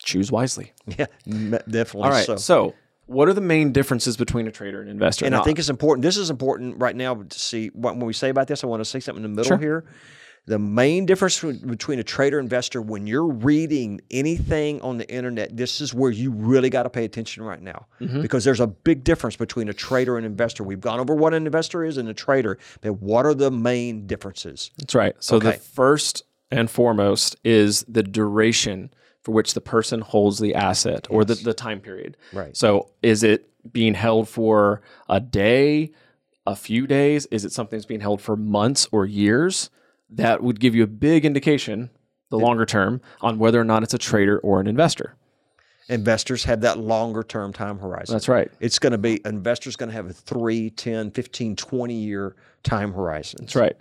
choose 0.03 0.31
wisely. 0.31 0.73
Yeah, 0.97 1.05
definitely. 1.25 2.01
All 2.03 2.09
right. 2.09 2.25
So. 2.25 2.35
So, 2.37 2.73
what 3.07 3.27
are 3.27 3.33
the 3.33 3.41
main 3.41 3.71
differences 3.71 4.15
between 4.17 4.47
a 4.47 4.51
trader 4.51 4.79
and 4.81 4.89
investor? 4.89 5.25
And 5.25 5.35
I 5.35 5.43
think 5.43 5.59
it's 5.59 5.69
important. 5.69 6.03
This 6.03 6.17
is 6.17 6.29
important 6.29 6.79
right 6.79 6.95
now 6.95 7.15
to 7.15 7.39
see 7.39 7.67
what, 7.69 7.95
when 7.97 8.05
we 8.05 8.13
say 8.13 8.29
about 8.29 8.47
this. 8.47 8.63
I 8.63 8.67
want 8.67 8.79
to 8.81 8.85
say 8.85 8.99
something 8.99 9.23
in 9.23 9.31
the 9.31 9.35
middle 9.35 9.49
Sure. 9.49 9.57
here. 9.57 9.85
The 10.47 10.57
main 10.57 11.05
difference 11.05 11.39
between- 11.39 11.99
a 11.99 12.03
trader 12.03 12.39
and 12.39 12.45
investor, 12.45 12.81
when 12.81 13.05
you're 13.05 13.27
reading 13.27 14.01
anything 14.09 14.81
on 14.81 14.97
the 14.97 15.07
internet, 15.11 15.55
this 15.55 15.81
is 15.81 15.93
where 15.93 16.09
you 16.09 16.31
really 16.31 16.69
got 16.71 16.83
to 16.83 16.89
pay 16.89 17.05
attention 17.05 17.43
right 17.43 17.61
now 17.61 17.85
Mm-hmm. 17.99 18.21
because 18.23 18.43
there's 18.43 18.59
a 18.59 18.65
big 18.67 19.03
difference 19.03 19.35
between 19.35 19.69
a 19.69 19.73
trader 19.73 20.17
and 20.17 20.25
investor. 20.25 20.63
We've 20.63 20.81
gone 20.81 20.99
over 20.99 21.13
what 21.13 21.33
an 21.35 21.45
investor 21.45 21.83
is 21.83 21.97
and 21.97 22.09
a 22.09 22.13
trader, 22.13 22.57
but 22.81 22.93
what 23.01 23.25
are 23.27 23.35
the 23.35 23.51
main 23.51 24.07
differences? 24.07 24.71
that's 24.79 24.95
right. 24.95 25.13
So 25.19 25.37
the 25.37 25.53
first 25.53 26.23
and 26.49 26.71
foremost 26.71 27.35
is 27.43 27.85
the 27.87 28.01
duration 28.03 28.91
for 29.23 29.31
which 29.31 29.53
the 29.53 29.61
person 29.61 30.01
holds 30.01 30.39
the 30.39 30.55
asset 30.55 31.07
or 31.09 31.23
the, 31.23 31.35
the 31.35 31.53
time 31.53 31.79
period. 31.79 32.17
Right. 32.33 32.55
So 32.55 32.91
is 33.01 33.23
it 33.23 33.49
being 33.71 33.93
held 33.93 34.27
for 34.27 34.81
a 35.07 35.19
day, 35.19 35.91
a 36.47 36.55
few 36.55 36.87
days? 36.87 37.27
Is 37.27 37.45
it 37.45 37.51
something 37.51 37.77
that's 37.77 37.85
being 37.85 38.01
held 38.01 38.21
for 38.21 38.35
months 38.35 38.87
or 38.91 39.05
years? 39.05 39.69
That 40.09 40.43
would 40.43 40.59
give 40.59 40.75
you 40.75 40.83
a 40.83 40.87
big 40.87 41.23
indication, 41.23 41.89
the 42.29 42.39
longer 42.39 42.65
term, 42.65 43.01
on 43.21 43.37
whether 43.37 43.61
or 43.61 43.63
not 43.63 43.83
it's 43.83 43.93
a 43.93 43.99
trader 43.99 44.39
or 44.39 44.59
an 44.59 44.67
investor. 44.67 45.15
Investors 45.87 46.43
have 46.45 46.61
that 46.61 46.79
longer 46.79 47.23
term 47.23 47.53
time 47.53 47.77
horizon. 47.77 48.13
That's 48.13 48.27
right. 48.27 48.51
It's 48.59 48.79
going 48.79 48.91
to 48.91 48.97
be, 48.97 49.21
investors 49.25 49.75
going 49.75 49.89
to 49.89 49.95
have 49.95 50.09
a 50.09 50.13
3, 50.13 50.69
10, 50.71 51.11
15, 51.11 51.55
20 51.55 51.93
year 51.93 52.35
time 52.63 52.93
horizon. 52.93 53.39
That's 53.41 53.55
right. 53.55 53.75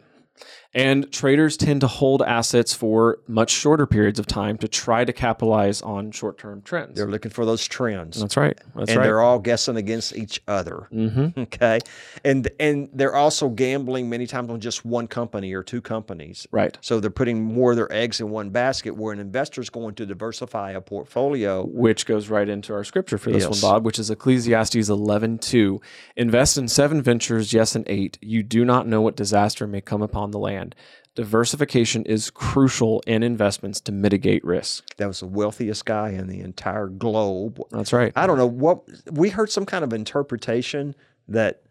And 0.73 1.11
traders 1.11 1.56
tend 1.56 1.80
to 1.80 1.88
hold 1.88 2.23
assets 2.23 2.73
for 2.73 3.18
much 3.26 3.50
shorter 3.50 3.87
periods 3.88 4.20
of 4.20 4.26
time 4.28 4.56
to 4.59 4.68
try 4.68 5.04
to 5.04 5.12
capitalize 5.12 5.82
on 5.82 6.12
short 6.12 6.38
term 6.38 6.62
trends. 6.62 6.94
They're 6.97 7.09
looking 7.11 7.32
for 7.32 7.44
those 7.44 7.66
trends. 7.66 8.20
That's 8.20 8.37
right. 8.37 8.56
That's 8.56 8.75
right. 8.76 8.88
and 8.88 8.97
right. 8.99 9.04
they're 9.04 9.20
all 9.20 9.40
guessing 9.40 9.76
against 9.76 10.14
each 10.16 10.40
other. 10.47 10.88
Mm-hmm. 10.92 11.40
Okay, 11.50 11.80
and 12.25 12.49
and 12.61 12.88
they're 12.92 13.16
also 13.16 13.49
gambling 13.49 14.09
many 14.09 14.28
times 14.28 14.49
on 14.50 14.61
just 14.61 14.85
one 14.85 15.09
company 15.09 15.52
or 15.54 15.64
two 15.64 15.80
companies. 15.80 16.47
Right. 16.52 16.78
So 16.80 17.00
they're 17.00 17.11
putting 17.11 17.42
more 17.42 17.73
of 17.73 17.76
their 17.76 17.92
eggs 17.92 18.20
in 18.20 18.30
one 18.30 18.50
basket. 18.50 18.92
Where 18.97 19.12
an 19.12 19.18
investor 19.18 19.61
is 19.61 19.70
going 19.70 19.97
to 19.97 20.06
diversify 20.06 20.70
a 20.73 20.80
portfolio. 20.80 21.64
which 21.66 22.06
goes 22.06 22.28
right 22.28 22.49
into 22.49 22.73
our 22.73 22.85
scripture 22.85 23.18
for 23.18 23.32
this 23.32 23.42
Yes. 23.42 23.61
one, 23.62 23.73
Bob, 23.73 23.85
which 23.85 23.99
is 23.99 24.09
Ecclesiastes 24.11 24.88
11:2. 24.88 25.80
Invest 26.16 26.56
in 26.56 26.68
seven 26.68 27.02
ventures, 27.02 27.52
yes, 27.52 27.75
and 27.75 27.85
eight. 27.88 28.18
You 28.20 28.44
do 28.44 28.64
not 28.64 28.87
know 28.87 29.00
what 29.00 29.16
disaster 29.16 29.66
may 29.66 29.80
come 29.80 30.02
upon 30.02 30.29
the 30.32 30.38
land. 30.38 30.75
Diversification 31.16 32.04
is 32.06 32.30
crucial 32.30 33.02
in 33.06 33.22
investments 33.22 33.80
to 33.82 33.92
mitigate 33.92 34.44
risk. 34.44 34.96
That 34.96 35.06
was 35.08 35.20
the 35.20 35.26
wealthiest 35.26 35.84
guy 35.84 36.10
in 36.10 36.28
the 36.28 36.40
entire 36.40 36.87
globe. 36.87 37.60
That's 37.70 37.92
right. 37.92 38.12
I 38.16 38.26
don't 38.26 38.38
know 38.38 38.46
what 38.46 38.82
we 39.10 39.28
heard 39.30 39.50
some 39.50 39.66
kind 39.66 39.82
of 39.84 39.92
interpretation 39.92 40.94
that 41.28 41.62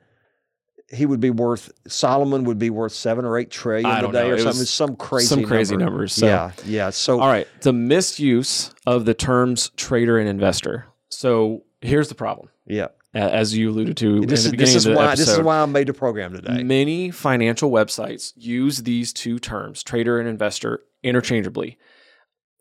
he 0.91 1.05
would 1.05 1.19
be 1.19 1.29
worth 1.29 1.71
Solomon 1.87 2.43
would 2.45 2.57
be 2.59 2.69
worth 2.69 2.93
seven 2.93 3.23
or 3.23 3.37
eight 3.37 3.51
trillion 3.51 3.85
I 3.89 3.99
a 3.99 4.01
don't 4.01 4.11
day 4.11 4.29
or 4.29 4.35
It 4.35 4.41
something. 4.41 4.65
Some 4.65 4.95
crazy 4.95 5.27
some 5.27 5.43
crazy 5.43 5.75
number. 5.77 5.91
numbers, 5.91 6.13
so- 6.13 6.25
yeah, 6.25 6.51
yeah. 6.65 6.89
So 6.89 7.19
All 7.21 7.27
right. 7.27 7.47
The 7.61 7.73
misuse 7.73 8.73
of 8.87 9.05
the 9.05 9.13
terms 9.13 9.71
trader 9.77 10.17
and 10.17 10.27
investor. 10.27 10.87
So 11.09 11.63
here's 11.81 12.09
the 12.09 12.15
problem, 12.15 12.49
yeah, 12.65 12.87
as 13.13 13.57
you 13.57 13.69
alluded 13.71 13.97
to 13.97 14.21
this 14.21 14.45
in 14.45 14.51
the 14.55 14.57
is 14.63 14.69
this 14.73 14.75
is 14.75 14.85
of 14.85 14.91
the 14.93 14.97
why 14.97 15.07
episode. 15.07 15.21
this 15.25 15.29
is 15.29 15.39
why 15.39 15.61
I 15.61 15.65
made 15.65 15.87
the 15.87 15.93
program 15.93 16.33
today. 16.33 16.63
Many 16.63 17.11
financial 17.11 17.71
websites 17.71 18.33
use 18.35 18.79
these 18.83 19.13
two 19.13 19.39
terms, 19.39 19.81
trader 19.83 20.19
and 20.19 20.29
investor, 20.29 20.81
interchangeably. 21.03 21.77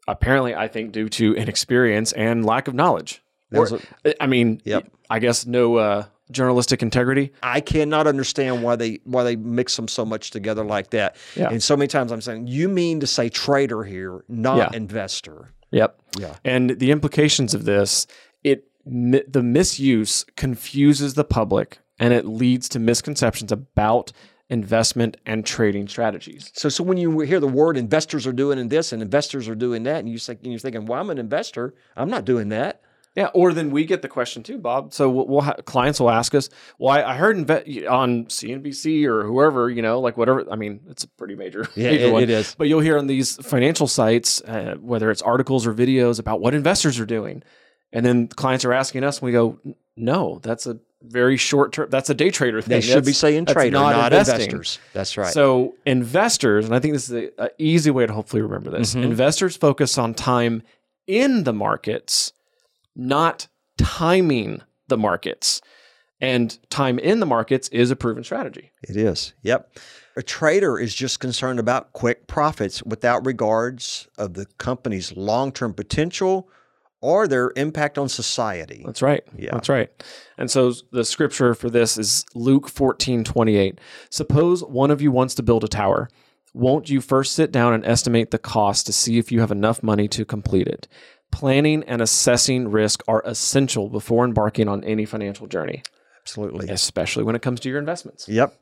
Apparently, 0.06 0.54
I 0.54 0.68
think 0.68 0.92
due 0.92 1.08
to 1.10 1.34
inexperience 1.34 2.12
and 2.12 2.44
lack 2.44 2.66
of 2.66 2.74
knowledge. 2.74 3.22
Or- 3.54 3.78
I 4.20 4.26
mean, 4.26 4.60
Yep. 4.64 4.90
I 5.10 5.18
guess 5.18 5.44
no 5.46 5.76
uh, 5.76 6.04
journalistic 6.30 6.82
integrity. 6.82 7.32
I 7.42 7.60
cannot 7.60 8.06
understand 8.06 8.62
why 8.62 8.76
they 8.76 9.00
why 9.04 9.24
they 9.24 9.36
mix 9.36 9.76
them 9.76 9.88
so 9.88 10.04
much 10.04 10.30
together 10.30 10.64
like 10.64 10.90
that. 10.90 11.16
Yeah. 11.36 11.48
And 11.50 11.62
so 11.62 11.76
many 11.76 11.88
times 11.88 12.10
I'm 12.12 12.20
saying 12.20 12.46
you 12.46 12.68
mean 12.68 13.00
to 13.00 13.06
say 13.06 13.28
trader 13.28 13.84
here, 13.84 14.24
not 14.28 14.56
Yeah. 14.56 14.70
investor. 14.76 15.52
Yep. 15.70 16.00
Yeah. 16.18 16.34
And 16.44 16.70
the 16.78 16.90
implications 16.90 17.52
of 17.54 17.64
this, 17.66 18.06
mi- 18.88 19.22
the 19.28 19.42
misuse 19.42 20.24
confuses 20.36 21.14
the 21.14 21.24
public 21.24 21.78
and 21.98 22.12
it 22.12 22.24
leads 22.26 22.68
to 22.70 22.78
misconceptions 22.78 23.50
about 23.52 24.12
investment 24.50 25.16
and 25.26 25.44
trading 25.44 25.86
strategies. 25.88 26.50
So 26.54 26.68
so 26.68 26.82
when 26.82 26.96
you 26.96 27.20
hear 27.20 27.40
the 27.40 27.46
word 27.48 27.76
investors 27.76 28.26
are 28.26 28.32
doing 28.32 28.58
in 28.58 28.68
this 28.68 28.92
and 28.92 29.02
investors 29.02 29.48
are 29.48 29.54
doing 29.54 29.82
that, 29.82 29.98
and 29.98 30.08
you 30.08 30.18
think 30.18 30.40
and 30.42 30.52
you're 30.52 30.58
thinking, 30.58 30.86
well, 30.86 31.00
I'm 31.00 31.10
an 31.10 31.18
investor, 31.18 31.74
I'm 31.96 32.08
not 32.10 32.24
doing 32.24 32.48
that. 32.50 32.80
Yeah, 33.16 33.30
or 33.34 33.52
then 33.52 33.70
we 33.72 33.84
get 33.84 34.00
the 34.02 34.08
question 34.08 34.44
too, 34.44 34.58
Bob. 34.58 34.94
So 34.94 35.10
we'll, 35.10 35.26
we'll 35.26 35.40
ha- 35.40 35.56
clients 35.64 35.98
will 35.98 36.10
ask 36.10 36.36
us, 36.36 36.48
"Well, 36.78 36.90
I, 36.96 37.02
I 37.02 37.14
heard 37.16 37.36
inve- 37.36 37.90
on 37.90 38.26
CNBC 38.26 39.04
or 39.06 39.24
whoever, 39.24 39.68
you 39.68 39.82
know, 39.82 39.98
like 39.98 40.16
whatever. 40.16 40.44
I 40.50 40.54
mean, 40.54 40.80
it's 40.88 41.02
a 41.02 41.08
pretty 41.08 41.34
major, 41.34 41.66
Yeah, 41.74 41.90
major 41.90 42.04
it- 42.06 42.12
one. 42.12 42.22
it 42.22 42.30
is. 42.30 42.54
But 42.56 42.68
you'll 42.68 42.80
hear 42.80 42.96
on 42.96 43.08
these 43.08 43.34
financial 43.44 43.88
sites, 43.88 44.40
uh, 44.42 44.76
whether 44.80 45.10
it's 45.10 45.22
articles 45.22 45.66
or 45.66 45.74
videos 45.74 46.20
about 46.20 46.40
what 46.40 46.54
investors 46.54 47.00
are 47.00 47.06
doing, 47.06 47.42
and 47.92 48.04
then 48.04 48.28
clients 48.28 48.64
are 48.64 48.72
asking 48.72 49.04
us, 49.04 49.18
and 49.18 49.26
we 49.26 49.32
go, 49.32 49.58
"No, 49.96 50.40
that's 50.42 50.66
a 50.66 50.78
very 51.02 51.36
short 51.36 51.72
term. 51.72 51.88
That's 51.90 52.10
a 52.10 52.14
day 52.14 52.30
trader 52.30 52.60
thing. 52.60 52.70
They 52.70 52.80
should 52.80 53.04
be 53.04 53.12
saying 53.12 53.46
trader, 53.46 53.70
not, 53.70 54.12
investing." 54.12 54.50
investors. 54.50 54.78
That's 54.92 55.16
right. 55.16 55.32
So 55.32 55.74
investors, 55.86 56.64
and 56.64 56.74
I 56.74 56.80
think 56.80 56.94
this 56.94 57.08
is 57.10 57.30
an 57.38 57.48
easy 57.58 57.90
way 57.90 58.06
to 58.06 58.12
hopefully 58.12 58.42
remember 58.42 58.70
this. 58.70 58.94
Mm-hmm. 58.94 59.04
Investors 59.04 59.56
focus 59.56 59.98
on 59.98 60.14
time 60.14 60.62
in 61.06 61.44
the 61.44 61.52
markets, 61.52 62.32
not 62.94 63.48
timing 63.76 64.62
the 64.88 64.96
markets. 64.96 65.62
And 66.20 66.58
time 66.68 66.98
in 66.98 67.20
the 67.20 67.26
markets 67.26 67.68
is 67.68 67.92
a 67.92 67.96
proven 67.96 68.24
strategy. 68.24 68.72
It 68.82 68.96
is. 68.96 69.34
Yep. 69.42 69.78
A 70.16 70.22
trader 70.22 70.76
is 70.76 70.92
just 70.92 71.20
concerned 71.20 71.60
about 71.60 71.92
quick 71.92 72.26
profits 72.26 72.82
without 72.82 73.24
regards 73.24 74.08
of 74.18 74.34
the 74.34 74.46
company's 74.58 75.16
long-term 75.16 75.74
potential 75.74 76.48
or 77.00 77.28
their 77.28 77.52
impact 77.56 77.98
on 77.98 78.08
society. 78.08 78.82
That's 78.84 79.02
right. 79.02 79.22
Yeah. 79.36 79.50
That's 79.52 79.68
right. 79.68 79.90
And 80.36 80.50
so 80.50 80.72
the 80.90 81.04
scripture 81.04 81.54
for 81.54 81.70
this 81.70 81.96
is 81.96 82.24
Luke 82.34 82.68
14, 82.68 83.24
28. 83.24 83.80
Suppose 84.10 84.62
one 84.64 84.90
of 84.90 85.00
you 85.00 85.12
wants 85.12 85.34
to 85.36 85.42
build 85.42 85.64
a 85.64 85.68
tower. 85.68 86.08
Won't 86.54 86.90
you 86.90 87.00
first 87.00 87.34
sit 87.34 87.52
down 87.52 87.72
and 87.72 87.84
estimate 87.84 88.30
the 88.30 88.38
cost 88.38 88.86
to 88.86 88.92
see 88.92 89.18
if 89.18 89.30
you 89.30 89.40
have 89.40 89.52
enough 89.52 89.82
money 89.82 90.08
to 90.08 90.24
complete 90.24 90.66
it? 90.66 90.88
Planning 91.30 91.84
and 91.84 92.00
assessing 92.00 92.68
risk 92.68 93.02
are 93.06 93.22
essential 93.24 93.88
before 93.90 94.24
embarking 94.24 94.66
on 94.66 94.82
any 94.82 95.04
financial 95.04 95.46
journey, 95.46 95.82
Absolutely. 96.22 96.68
especially 96.70 97.22
when 97.22 97.36
it 97.36 97.42
comes 97.42 97.60
to 97.60 97.68
your 97.68 97.78
investments. 97.78 98.26
Yep. 98.28 98.58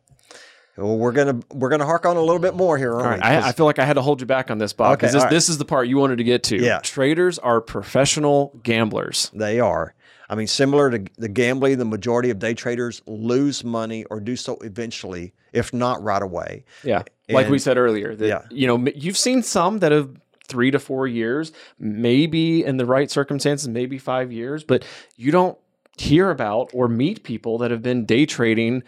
Well, 0.77 0.99
we're 0.99 1.13
gonna 1.13 1.41
we're 1.53 1.69
gonna 1.71 1.87
hark 1.87 2.05
on 2.07 2.17
a 2.17 2.21
little 2.21 2.39
bit 2.39 2.55
more 2.55 2.77
here, 2.77 2.93
aren't 2.95 3.23
All 3.23 3.31
we? 3.31 3.37
I, 3.37 3.49
I 3.49 3.53
feel 3.53 3.65
like 3.67 3.79
I 3.79 3.85
had 3.85 3.95
to 3.95 4.03
hold 4.03 4.21
you 4.21 4.27
back 4.27 4.51
on 4.51 4.59
this, 4.59 4.73
Bob, 4.73 4.93
Okay, 4.93 4.97
because 5.01 5.13
this, 5.15 5.21
all 5.23 5.27
right. 5.27 5.31
this 5.31 5.49
is 5.49 5.59
the 5.59 5.65
part 5.65 5.89
you 5.89 5.97
wanted 5.97 6.19
to 6.19 6.25
get 6.25 6.43
to. 6.45 6.57
Yeah. 6.63 6.81
Traders 6.83 7.39
are 7.39 7.61
professional 7.61 8.59
gamblers. 8.63 9.31
They 9.35 9.59
are. 9.61 9.95
I 10.29 10.35
mean, 10.35 10.49
similar 10.49 10.91
to 10.91 11.05
the 11.19 11.29
gambling, 11.29 11.79
the 11.79 11.85
majority 11.85 12.31
of 12.31 12.39
day 12.41 12.53
traders 12.53 13.01
lose 13.07 13.63
money 13.65 14.05
or 14.07 14.19
do 14.21 14.35
so 14.37 14.57
eventually, 14.63 15.33
if 15.53 15.73
not 15.73 16.03
right 16.03 16.23
away. 16.23 16.65
Yeah. 16.83 17.05
Like 17.29 17.49
we 17.49 17.59
said 17.61 17.79
earlier, 17.79 18.15
that, 18.17 18.27
Yeah. 18.27 18.43
you 18.51 18.67
know, 18.67 18.91
you've 18.95 19.17
seen 19.17 19.43
some 19.43 19.79
that 19.79 19.93
have 19.93 20.11
three 20.49 20.71
to 20.73 20.79
four 20.81 21.07
years, 21.07 21.53
maybe 21.79 22.65
in 22.65 22.77
the 22.77 22.87
right 22.87 23.11
circumstances, 23.11 23.69
maybe 23.69 23.99
five 23.99 24.33
years, 24.33 24.63
but 24.65 24.85
you 25.17 25.31
don't 25.33 25.57
hear 25.97 26.31
about 26.31 26.71
or 26.75 26.89
meet 26.89 27.23
people 27.23 27.59
that 27.59 27.71
have 27.71 27.83
been 27.83 28.05
day 28.05 28.27
trading 28.27 28.83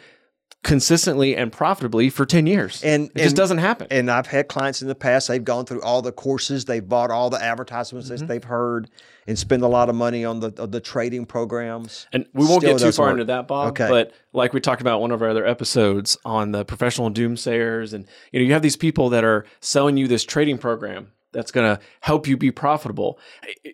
consistently 0.64 1.36
and 1.36 1.52
profitably 1.52 2.10
for 2.10 2.26
10 2.26 2.46
years. 2.46 2.82
And- 2.82 3.10
it 3.14 3.22
just 3.22 3.36
doesn't 3.36 3.58
happen. 3.58 3.86
And 3.90 4.10
I've 4.10 4.26
had 4.26 4.48
clients 4.48 4.82
in 4.82 4.88
the 4.88 4.94
past, 4.94 5.28
they've 5.28 5.42
gone 5.44 5.64
through 5.64 5.82
all 5.82 6.02
the 6.02 6.12
courses, 6.12 6.64
they've 6.64 6.86
bought 6.86 7.10
all 7.10 7.30
the 7.30 7.42
advertisements 7.42 8.08
Mm-hmm. 8.08 8.16
that 8.18 8.26
they've 8.26 8.44
heard 8.44 8.90
and 9.26 9.38
spend 9.38 9.62
a 9.62 9.68
lot 9.68 9.88
of 9.88 9.94
money 9.94 10.24
on 10.24 10.40
the, 10.40 10.50
the 10.50 10.80
trading 10.80 11.26
programs. 11.26 12.06
And 12.12 12.26
we 12.32 12.44
won't 12.46 12.62
Still 12.62 12.76
get 12.78 12.84
too 12.84 12.92
far 12.92 13.06
work. 13.06 13.12
into 13.12 13.24
that, 13.26 13.46
Bob. 13.46 13.68
Okay. 13.68 13.88
But 13.88 14.12
like 14.32 14.52
we 14.52 14.60
talked 14.60 14.80
about 14.80 15.00
one 15.00 15.10
of 15.10 15.22
our 15.22 15.28
other 15.28 15.46
episodes 15.46 16.16
on 16.24 16.52
the 16.52 16.64
professional 16.64 17.10
doomsayers, 17.10 17.92
and 17.92 18.06
you 18.32 18.40
know, 18.40 18.46
you 18.46 18.52
have 18.52 18.62
these 18.62 18.76
people 18.76 19.10
that 19.10 19.24
are 19.24 19.44
selling 19.60 19.96
you 19.96 20.08
this 20.08 20.24
trading 20.24 20.58
program 20.58 21.12
that's 21.38 21.52
going 21.52 21.76
to 21.76 21.80
help 22.00 22.26
you 22.26 22.36
be 22.36 22.50
profitable. 22.50 23.18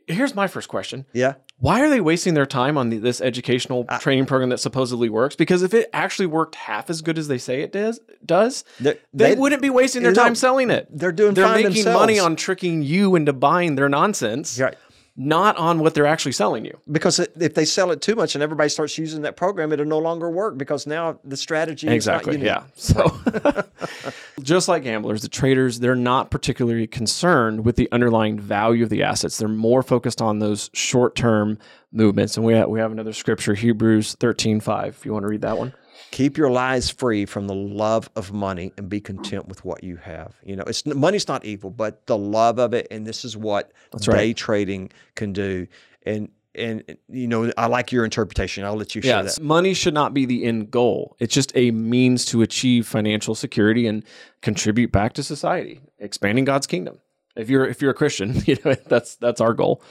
Here's 0.07 0.35
my 0.35 0.47
first 0.47 0.69
question: 0.69 1.07
Yeah. 1.15 1.35
Why 1.59 1.81
are 1.81 1.89
they 1.89 2.01
wasting 2.01 2.35
their 2.35 2.47
time 2.47 2.77
on 2.77 2.91
the, 2.91 2.99
this 2.99 3.21
educational 3.21 3.87
ah. 3.89 3.97
training 3.99 4.27
program 4.27 4.51
that 4.51 4.59
supposedly 4.59 5.09
works? 5.09 5.35
Because 5.37 5.63
if 5.63 5.73
it 5.73 5.89
actually 5.93 6.27
worked 6.27 6.57
half 6.57 6.91
as 6.91 7.01
good 7.01 7.17
as 7.17 7.29
they 7.29 7.39
say 7.39 7.63
it 7.63 7.73
does, 7.73 8.01
does 8.27 8.65
They- 8.81 8.99
they, 9.15 9.35
wouldn't 9.35 9.63
be 9.63 9.71
wasting 9.71 10.03
their 10.03 10.13
No, 10.13 10.23
time 10.25 10.35
selling 10.35 10.69
it. 10.71 10.89
they're 10.91 11.13
doing 11.13 11.33
They're 11.33 11.49
making 11.49 11.73
themselves. 11.73 11.99
money 11.99 12.19
on 12.19 12.37
tricking 12.37 12.83
you 12.83 13.15
into 13.15 13.33
buying 13.33 13.77
their 13.77 13.89
nonsense, 13.89 14.59
Right. 14.59 14.75
Not 15.17 15.57
on 15.57 15.79
what 15.79 15.95
they're 15.95 16.07
actually 16.07 16.33
selling 16.33 16.65
you. 16.65 16.77
Because 16.91 17.21
if 17.21 17.55
they 17.55 17.65
sell 17.65 17.93
it 17.93 18.03
too 18.03 18.17
much 18.17 18.35
and 18.35 18.43
everybody 18.43 18.69
starts 18.69 18.99
using 18.99 19.23
that 19.23 19.37
program, 19.37 19.73
it'll 19.73 19.87
no 19.87 19.99
longer 19.99 20.29
work 20.29 20.59
because 20.59 20.87
now 20.87 21.19
the 21.23 21.37
strategy 21.37 21.89
Exactly. 21.89 22.35
is 22.35 22.43
not 22.43 22.47
Yeah. 22.47 22.63
So, 22.75 23.63
just 24.43 24.67
like 24.67 24.83
gamblers, 24.83 25.23
the 25.23 25.29
traders, 25.29 25.79
they're 25.79 25.95
not 25.95 26.31
particularly 26.31 26.89
concerned 26.89 27.65
with 27.65 27.77
the 27.77 27.89
underlying 27.93 28.39
value 28.41 28.83
of 28.83 28.91
the 28.91 29.05
assets. 29.05 29.39
They're 29.39 29.49
more 29.49 29.83
focused 29.85 30.21
on 30.21 30.41
those 30.41 30.69
short 30.73 31.15
term 31.15 31.59
movements. 31.93 32.37
And 32.37 32.45
we 32.45 32.55
have, 32.55 32.69
we 32.69 32.81
have 32.81 32.91
another 32.91 33.13
scripture, 33.13 33.55
Hebrews 33.55 34.15
13 34.15 34.59
5, 34.59 34.89
if 34.89 35.07
you 35.07 35.13
want 35.13 35.23
to 35.23 35.29
read 35.29 35.43
that 35.43 35.57
one. 35.59 35.73
Keep 36.11 36.37
your 36.37 36.51
lives 36.51 36.91
free 36.91 37.27
from 37.27 37.47
the 37.49 37.55
love 37.55 38.09
of 38.15 38.33
money 38.33 38.73
and 38.79 38.89
be 38.89 39.01
content 39.01 39.49
with 39.49 39.65
what 39.65 39.83
you 39.83 39.97
have. 39.97 40.35
You 40.45 40.57
know, 40.57 40.65
it's 40.65 40.87
money's 40.87 41.27
not 41.27 41.45
evil, 41.45 41.71
but 41.71 42.07
the 42.07 42.17
love 42.17 42.59
of 42.59 42.73
it, 42.73 42.87
and 42.91 43.07
this 43.07 43.25
is 43.25 43.37
what 43.37 43.73
day 43.99 44.13
right. 44.13 44.37
trading 44.37 44.91
can 45.17 45.33
do. 45.33 45.67
And 46.07 46.31
and 46.55 46.85
you 47.09 47.27
know, 47.27 47.51
I 47.57 47.67
like 47.67 47.91
your 47.91 48.05
interpretation. 48.05 48.65
I'll 48.65 48.77
let 48.77 48.95
you 48.95 49.03
share 49.03 49.17
Yeah, 49.17 49.23
that. 49.23 49.41
money 49.43 49.75
should 49.75 49.95
not 49.95 50.15
be 50.15 50.25
the 50.25 50.45
end 50.45 50.71
goal. 50.71 51.17
It's 51.19 51.35
just 51.35 51.51
a 51.57 51.73
means 51.73 52.25
to 52.27 52.43
achieve 52.43 52.87
financial 52.87 53.35
security 53.35 53.89
and 53.89 54.05
contribute 54.41 54.93
back 54.93 55.15
to 55.15 55.25
society, 55.25 55.81
expanding 55.99 56.45
God's 56.45 56.69
kingdom. 56.69 56.99
If 57.35 57.51
you're 57.51 57.67
if 57.67 57.83
you're 57.83 57.91
a 57.91 57.95
Christian, 57.95 58.41
you 58.47 58.57
know 58.65 58.75
that's 58.87 59.17
that's 59.17 59.41
our 59.41 59.53
goal. 59.53 59.83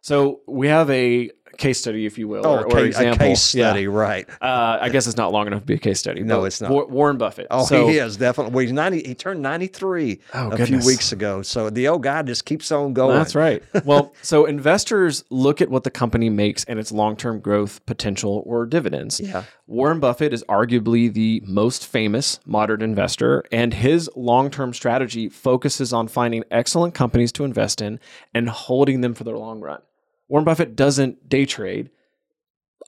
So 0.00 0.40
we 0.46 0.68
have 0.68 0.88
a 0.90 1.30
case 1.56 1.78
study, 1.78 2.06
if 2.06 2.18
you 2.18 2.28
will, 2.28 2.46
Oh, 2.46 2.56
or, 2.58 2.64
or 2.66 2.70
case, 2.70 2.76
a 2.82 2.86
example. 2.88 3.26
case 3.26 3.54
Yeah. 3.54 3.70
study, 3.70 3.86
right? 3.88 4.28
Uh, 4.40 4.78
I 4.80 4.88
guess 4.88 5.06
it's 5.06 5.16
not 5.16 5.32
long 5.32 5.46
enough 5.46 5.60
to 5.60 5.66
be 5.66 5.74
a 5.74 5.78
case 5.78 5.98
study. 5.98 6.22
No, 6.22 6.44
it's 6.44 6.60
not. 6.60 6.70
Wa- 6.70 6.84
Warren 6.86 7.16
Buffett. 7.18 7.46
Oh, 7.50 7.64
so, 7.64 7.88
he 7.88 7.98
is 7.98 8.16
definitely. 8.16 8.52
Well, 8.54 8.62
he's 8.62 8.72
ninety. 8.72 9.02
He 9.06 9.14
turned 9.14 9.40
ninety 9.42 9.66
three 9.66 10.20
Oh, 10.34 10.48
a 10.48 10.50
goodness. 10.56 10.68
few 10.68 10.78
weeks 10.86 11.12
ago. 11.12 11.42
So 11.42 11.70
the 11.70 11.88
old 11.88 12.02
guy 12.02 12.22
just 12.22 12.44
keeps 12.44 12.70
on 12.72 12.92
going. 12.92 13.16
That's 13.16 13.34
right. 13.34 13.62
Well, 13.84 14.12
so 14.22 14.46
investors 14.46 15.22
look 15.30 15.60
at 15.60 15.70
what 15.70 15.84
the 15.84 15.90
company 15.90 16.28
makes 16.30 16.64
and 16.64 16.78
its 16.78 16.90
long 16.92 17.16
term 17.16 17.40
growth 17.40 17.84
potential 17.86 18.42
or 18.46 18.66
dividends. 18.66 19.20
Yeah. 19.20 19.44
Warren 19.68 20.00
Buffett 20.00 20.32
is 20.32 20.44
arguably 20.48 21.12
the 21.12 21.42
most 21.46 21.86
famous 21.86 22.40
modern 22.46 22.82
investor, 22.82 23.44
and 23.52 23.74
his 23.74 24.08
long 24.16 24.50
term 24.50 24.72
strategy 24.74 25.28
focuses 25.28 25.92
on 25.92 26.08
finding 26.08 26.44
excellent 26.50 26.94
companies 26.94 27.32
to 27.32 27.44
invest 27.44 27.80
in 27.80 28.00
and 28.34 28.48
holding 28.48 29.00
them 29.00 29.14
for 29.14 29.24
the 29.24 29.30
long 29.32 29.60
run. 29.60 29.80
Warren 30.28 30.44
Buffett 30.44 30.76
doesn't 30.76 31.28
day 31.28 31.46
trade. 31.46 31.90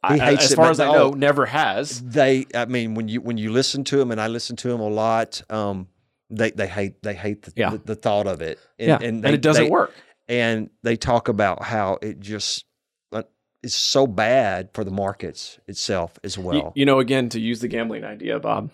I- 0.02 0.18
hates 0.18 0.44
as 0.46 0.52
it, 0.52 0.56
far 0.56 0.70
as 0.70 0.78
I 0.80 0.92
know, 0.92 1.10
never 1.10 1.46
has. 1.46 2.00
They. 2.02 2.46
I 2.54 2.66
mean, 2.66 2.94
when 2.94 3.08
you 3.08 3.20
when 3.20 3.36
you 3.38 3.50
listen 3.50 3.84
to 3.84 4.00
him, 4.00 4.10
and 4.12 4.20
I 4.20 4.28
listen 4.28 4.56
to 4.56 4.70
him 4.70 4.80
a 4.80 4.88
lot. 4.88 5.42
Um, 5.50 5.88
they 6.30 6.50
they 6.50 6.66
hate 6.68 7.02
they 7.02 7.14
hate 7.14 7.42
the, 7.42 7.52
Yeah. 7.56 7.70
the, 7.70 7.78
the 7.78 7.94
thought 7.96 8.26
of 8.26 8.40
it. 8.42 8.58
And, 8.78 8.88
yeah, 8.88 8.94
and, 9.00 9.24
and, 9.24 9.34
it 9.34 9.40
doesn't 9.42 9.64
they- 9.64 9.70
work. 9.70 9.92
And 10.28 10.68
they 10.82 10.96
talk 10.96 11.28
about 11.28 11.62
how 11.62 11.98
it 12.02 12.20
just. 12.20 12.64
uh, 13.12 13.22
It's 13.62 13.74
so 13.74 14.06
bad 14.06 14.68
for 14.74 14.84
the 14.84 14.90
markets 14.90 15.58
itself 15.66 16.18
as 16.22 16.36
well. 16.36 16.72
You, 16.76 16.84
know, 16.84 16.98
again, 17.00 17.30
to 17.30 17.40
use 17.40 17.60
the 17.60 17.68
gambling 17.68 18.04
idea, 18.04 18.38
Bob, 18.38 18.70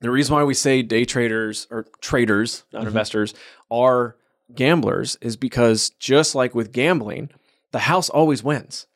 the 0.00 0.10
reason 0.10 0.34
why 0.34 0.44
we 0.44 0.54
say 0.54 0.80
day 0.82 1.04
traders 1.04 1.66
or 1.70 1.84
traders, 2.00 2.64
not 2.72 2.80
Mm-hmm. 2.80 2.88
investors, 2.88 3.34
are 3.70 4.16
gamblers 4.54 5.16
is 5.20 5.36
because 5.36 5.90
just 6.00 6.34
like 6.34 6.54
with 6.54 6.72
gambling, 6.72 7.28
the 7.72 7.80
house 7.80 8.08
always 8.08 8.42
wins. 8.42 8.86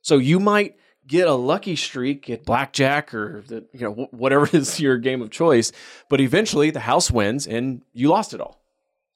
So 0.00 0.18
you 0.18 0.40
might 0.40 0.76
get 1.06 1.26
a 1.26 1.34
lucky 1.34 1.76
streak 1.76 2.30
at 2.30 2.44
blackjack 2.44 3.12
or 3.12 3.42
the, 3.46 3.64
you 3.72 3.80
know 3.80 4.08
whatever 4.10 4.48
is 4.56 4.80
your 4.80 4.98
game 4.98 5.22
of 5.22 5.30
choice, 5.30 5.72
but 6.08 6.20
eventually 6.20 6.70
the 6.70 6.80
house 6.80 7.10
wins 7.10 7.46
and 7.46 7.82
you 7.92 8.08
lost 8.08 8.34
it 8.34 8.40
all. 8.40 8.58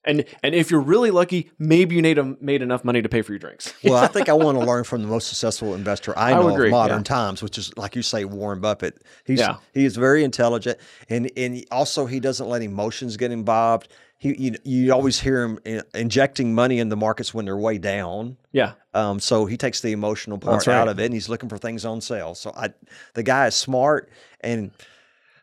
And 0.09 0.25
and 0.45 0.55
if 0.55 0.71
you're 0.71 0.81
really 0.81 1.11
lucky, 1.11 1.51
maybe 1.59 1.97
you 1.97 2.03
made, 2.03 2.17
a, 2.17 2.37
made 2.41 2.63
enough 2.63 2.85
money 2.85 3.03
to 3.03 3.09
pay 3.09 3.23
for 3.23 3.33
your 3.33 3.41
drinks. 3.41 3.75
well, 3.83 3.97
I 3.97 4.07
think 4.15 4.29
I 4.29 4.35
want 4.35 4.57
to 4.57 4.65
learn 4.65 4.85
from 4.85 5.03
the 5.03 5.09
most 5.09 5.27
successful 5.27 5.75
investor 5.75 6.17
I 6.17 6.31
I 6.31 6.35
know 6.35 6.45
would 6.45 6.55
agree, 6.55 6.69
of 6.69 6.73
modern 6.73 6.99
yeah. 6.99 7.03
times, 7.03 7.43
which 7.43 7.59
is 7.59 7.77
like 7.77 7.97
you 7.97 8.03
say, 8.03 8.25
Warren 8.25 8.61
Buffett. 8.61 9.03
He's 9.25 9.41
Yeah. 9.41 9.57
he 9.75 9.85
is 9.85 9.97
very 9.97 10.23
intelligent, 10.23 10.79
and 11.09 11.29
and 11.37 11.65
also 11.73 12.07
he 12.07 12.21
doesn't 12.21 12.49
let 12.49 12.63
emotions 12.63 13.17
get 13.17 13.33
involved. 13.33 13.89
He 14.19 14.35
you, 14.39 14.55
you 14.65 14.93
always 14.93 15.21
hear 15.21 15.43
him 15.43 15.59
in- 15.65 15.83
injecting 15.95 16.55
money 16.55 16.79
in 16.79 16.89
the 16.89 16.97
markets 16.97 17.35
when 17.35 17.45
they're 17.45 17.57
way 17.57 17.79
down. 17.79 18.37
Yeah. 18.53 18.73
Um, 18.95 19.21
so 19.21 19.45
he 19.45 19.57
takes 19.57 19.81
the 19.81 19.93
emotional 19.93 20.39
part 20.39 20.67
right. 20.67 20.75
out 20.75 20.89
of 20.89 20.99
it, 20.99 21.05
and 21.05 21.15
he's 21.15 21.29
looking 21.29 21.49
for 21.51 21.59
things 21.59 21.85
on 21.85 22.01
sale. 22.01 22.35
So 22.35 22.51
I, 22.57 22.71
the 23.15 23.23
guy 23.23 23.47
is 23.47 23.55
smart, 23.55 24.09
and 24.41 24.71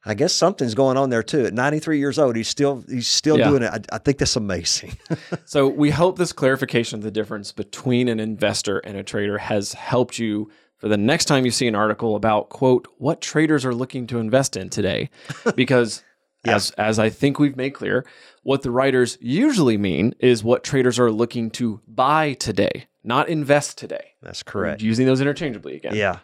I 0.05 0.15
guess 0.15 0.33
something's 0.33 0.73
going 0.73 0.97
on 0.97 1.11
there 1.11 1.21
too. 1.23 1.45
At 1.45 1.53
93 1.53 1.99
years 1.99 2.17
old, 2.17 2.35
he's 2.35 2.47
still 2.47 2.83
he's 2.89 3.07
still 3.07 3.37
Yeah. 3.37 3.49
doing 3.49 3.63
it. 3.63 3.71
I, 3.71 3.95
I 3.95 3.97
think 3.99 4.17
that's 4.17 4.35
amazing. 4.35 4.97
So 5.45 5.67
we 5.67 5.91
hope 5.91 6.17
this 6.17 6.33
clarification 6.33 6.97
of 6.99 7.03
the 7.03 7.11
difference 7.11 7.51
between 7.51 8.07
an 8.07 8.19
investor 8.19 8.79
and 8.79 8.97
a 8.97 9.03
trader 9.03 9.37
has 9.37 9.73
helped 9.73 10.17
you 10.17 10.49
for 10.77 10.87
the 10.87 10.97
next 10.97 11.25
time 11.25 11.45
you 11.45 11.51
see 11.51 11.67
an 11.67 11.75
article 11.75 12.15
about 12.15 12.49
quote 12.49 12.87
what 12.97 13.21
traders 13.21 13.63
are 13.65 13.73
looking 13.73 14.07
to 14.07 14.17
invest 14.19 14.57
in 14.57 14.69
today 14.69 15.09
because 15.55 16.03
as 16.45 16.71
as 16.71 16.99
I 16.99 17.09
think 17.09 17.39
we've 17.39 17.55
made 17.57 17.71
clear 17.71 18.05
what 18.43 18.61
the 18.61 18.71
writers 18.71 19.17
usually 19.21 19.77
mean 19.77 20.13
is 20.19 20.43
what 20.43 20.63
traders 20.63 20.99
are 20.99 21.11
looking 21.11 21.49
to 21.51 21.81
buy 21.87 22.33
today 22.33 22.87
not 23.03 23.29
invest 23.29 23.77
today 23.77 24.11
that's 24.21 24.43
correct. 24.43 24.81
using 24.81 25.05
those 25.05 25.21
interchangeably 25.21 25.75
again 25.75 25.95
Yeah. 25.95 26.19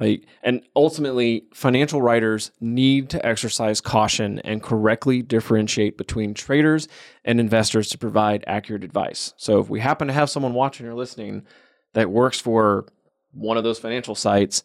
like, 0.00 0.26
and 0.42 0.62
ultimately, 0.74 1.44
financial 1.54 2.02
writers 2.02 2.50
need 2.60 3.10
to 3.10 3.24
exercise 3.24 3.80
caution 3.80 4.40
and 4.40 4.60
correctly 4.62 5.22
differentiate 5.22 5.96
between 5.96 6.34
traders 6.34 6.88
and 7.24 7.38
investors 7.38 7.88
to 7.90 7.98
provide 7.98 8.42
accurate 8.48 8.82
advice. 8.82 9.34
So, 9.36 9.60
if 9.60 9.68
we 9.68 9.78
happen 9.80 10.08
to 10.08 10.14
have 10.14 10.30
someone 10.30 10.52
watching 10.54 10.86
or 10.86 10.94
listening 10.94 11.44
that 11.92 12.10
works 12.10 12.40
for 12.40 12.86
one 13.30 13.56
of 13.56 13.62
those 13.62 13.78
financial 13.78 14.16
sites, 14.16 14.64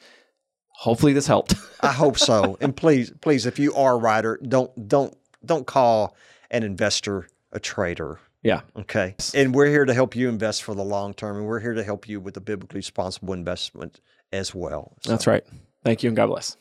hopefully 0.79 1.13
this 1.13 1.27
helped. 1.27 1.55
I 1.81 1.91
hope 1.91 2.17
so. 2.17 2.57
And 2.61 2.75
please, 2.75 3.11
please, 3.21 3.45
if 3.45 3.59
you 3.59 3.73
are 3.75 3.93
a 3.93 3.97
writer, 3.97 4.39
don't 4.41 4.71
don't 4.87 5.15
don't 5.45 5.65
call 5.67 6.15
an 6.51 6.63
investor 6.63 7.27
a 7.51 7.59
trader. 7.59 8.19
yeah. 8.43 8.61
Okay. 8.77 9.15
And 9.33 9.53
we're 9.55 9.67
here 9.67 9.85
to 9.85 9.93
help 9.93 10.15
you 10.15 10.29
invest 10.29 10.63
for 10.63 10.73
the 10.75 10.83
long 10.83 11.13
term, 11.13 11.37
and 11.37 11.45
we're 11.45 11.59
here 11.59 11.73
to 11.73 11.83
help 11.83 12.07
you 12.07 12.19
with 12.19 12.33
the 12.33 12.41
biblically 12.41 12.79
responsible 12.79 13.33
investment 13.33 13.99
as 14.31 14.53
well. 14.55 14.95
So- 15.01 15.11
That's 15.11 15.27
right. 15.27 15.43
Thank 15.83 16.03
you 16.03 16.09
and 16.09 16.17
God 16.17 16.27
bless. 16.27 16.55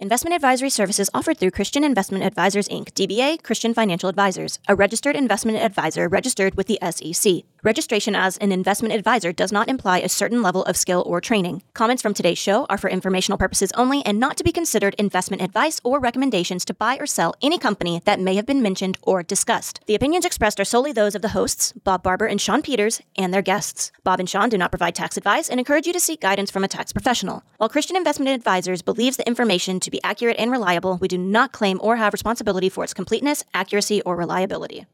Investment 0.00 0.34
advisory 0.34 0.70
services 0.70 1.10
offered 1.12 1.38
through 1.38 1.50
Christian 1.50 1.82
Investment 1.82 2.22
Advisors 2.22 2.68
Inc., 2.68 2.92
DBA 2.92 3.42
Christian 3.42 3.74
Financial 3.74 4.08
Advisors, 4.08 4.60
a 4.68 4.76
registered 4.76 5.16
investment 5.16 5.58
advisor 5.58 6.08
registered 6.08 6.54
with 6.56 6.68
the 6.68 6.78
SEC. 6.82 7.42
Registration 7.64 8.14
as 8.14 8.36
an 8.36 8.52
investment 8.52 8.94
advisor 8.94 9.32
does 9.32 9.50
not 9.50 9.68
imply 9.68 9.98
a 9.98 10.08
certain 10.08 10.42
level 10.42 10.62
of 10.64 10.76
skill 10.76 11.02
or 11.06 11.20
training. 11.20 11.60
Comments 11.74 12.00
from 12.00 12.14
today's 12.14 12.38
show 12.38 12.66
are 12.66 12.78
for 12.78 12.88
informational 12.88 13.36
purposes 13.36 13.72
only 13.72 14.04
and 14.06 14.20
not 14.20 14.36
to 14.36 14.44
be 14.44 14.52
considered 14.52 14.94
investment 14.96 15.42
advice 15.42 15.80
or 15.82 15.98
recommendations 15.98 16.64
to 16.64 16.72
buy 16.72 16.96
or 16.98 17.06
sell 17.06 17.34
any 17.42 17.58
company 17.58 18.00
that 18.04 18.20
may 18.20 18.36
have 18.36 18.46
been 18.46 18.62
mentioned 18.62 18.96
or 19.02 19.24
discussed. 19.24 19.80
The 19.86 19.96
opinions 19.96 20.24
expressed 20.24 20.60
are 20.60 20.64
solely 20.64 20.92
those 20.92 21.16
of 21.16 21.22
the 21.22 21.30
hosts, 21.30 21.72
Bob 21.72 22.04
Barber 22.04 22.26
and 22.26 22.40
Sean 22.40 22.62
Peters, 22.62 23.02
and 23.16 23.34
their 23.34 23.42
guests. 23.42 23.90
Bob 24.04 24.20
and 24.20 24.30
Sean 24.30 24.48
do 24.48 24.56
not 24.56 24.70
provide 24.70 24.94
tax 24.94 25.16
advice 25.16 25.48
and 25.48 25.58
encourage 25.58 25.86
you 25.86 25.92
to 25.92 26.00
seek 26.00 26.20
guidance 26.20 26.52
from 26.52 26.62
a 26.62 26.68
tax 26.68 26.92
professional. 26.92 27.42
While 27.56 27.70
Christian 27.70 27.96
Investment 27.96 28.30
Advisors 28.30 28.82
believes 28.82 29.16
the 29.16 29.26
information 29.26 29.80
to 29.80 29.90
be 29.90 30.00
accurate 30.04 30.36
and 30.38 30.52
reliable, 30.52 30.98
we 30.98 31.08
do 31.08 31.18
not 31.18 31.50
claim 31.50 31.80
or 31.82 31.96
have 31.96 32.12
responsibility 32.12 32.68
for 32.68 32.84
its 32.84 32.94
completeness, 32.94 33.42
accuracy, 33.52 34.00
or 34.02 34.14
reliability. 34.14 34.86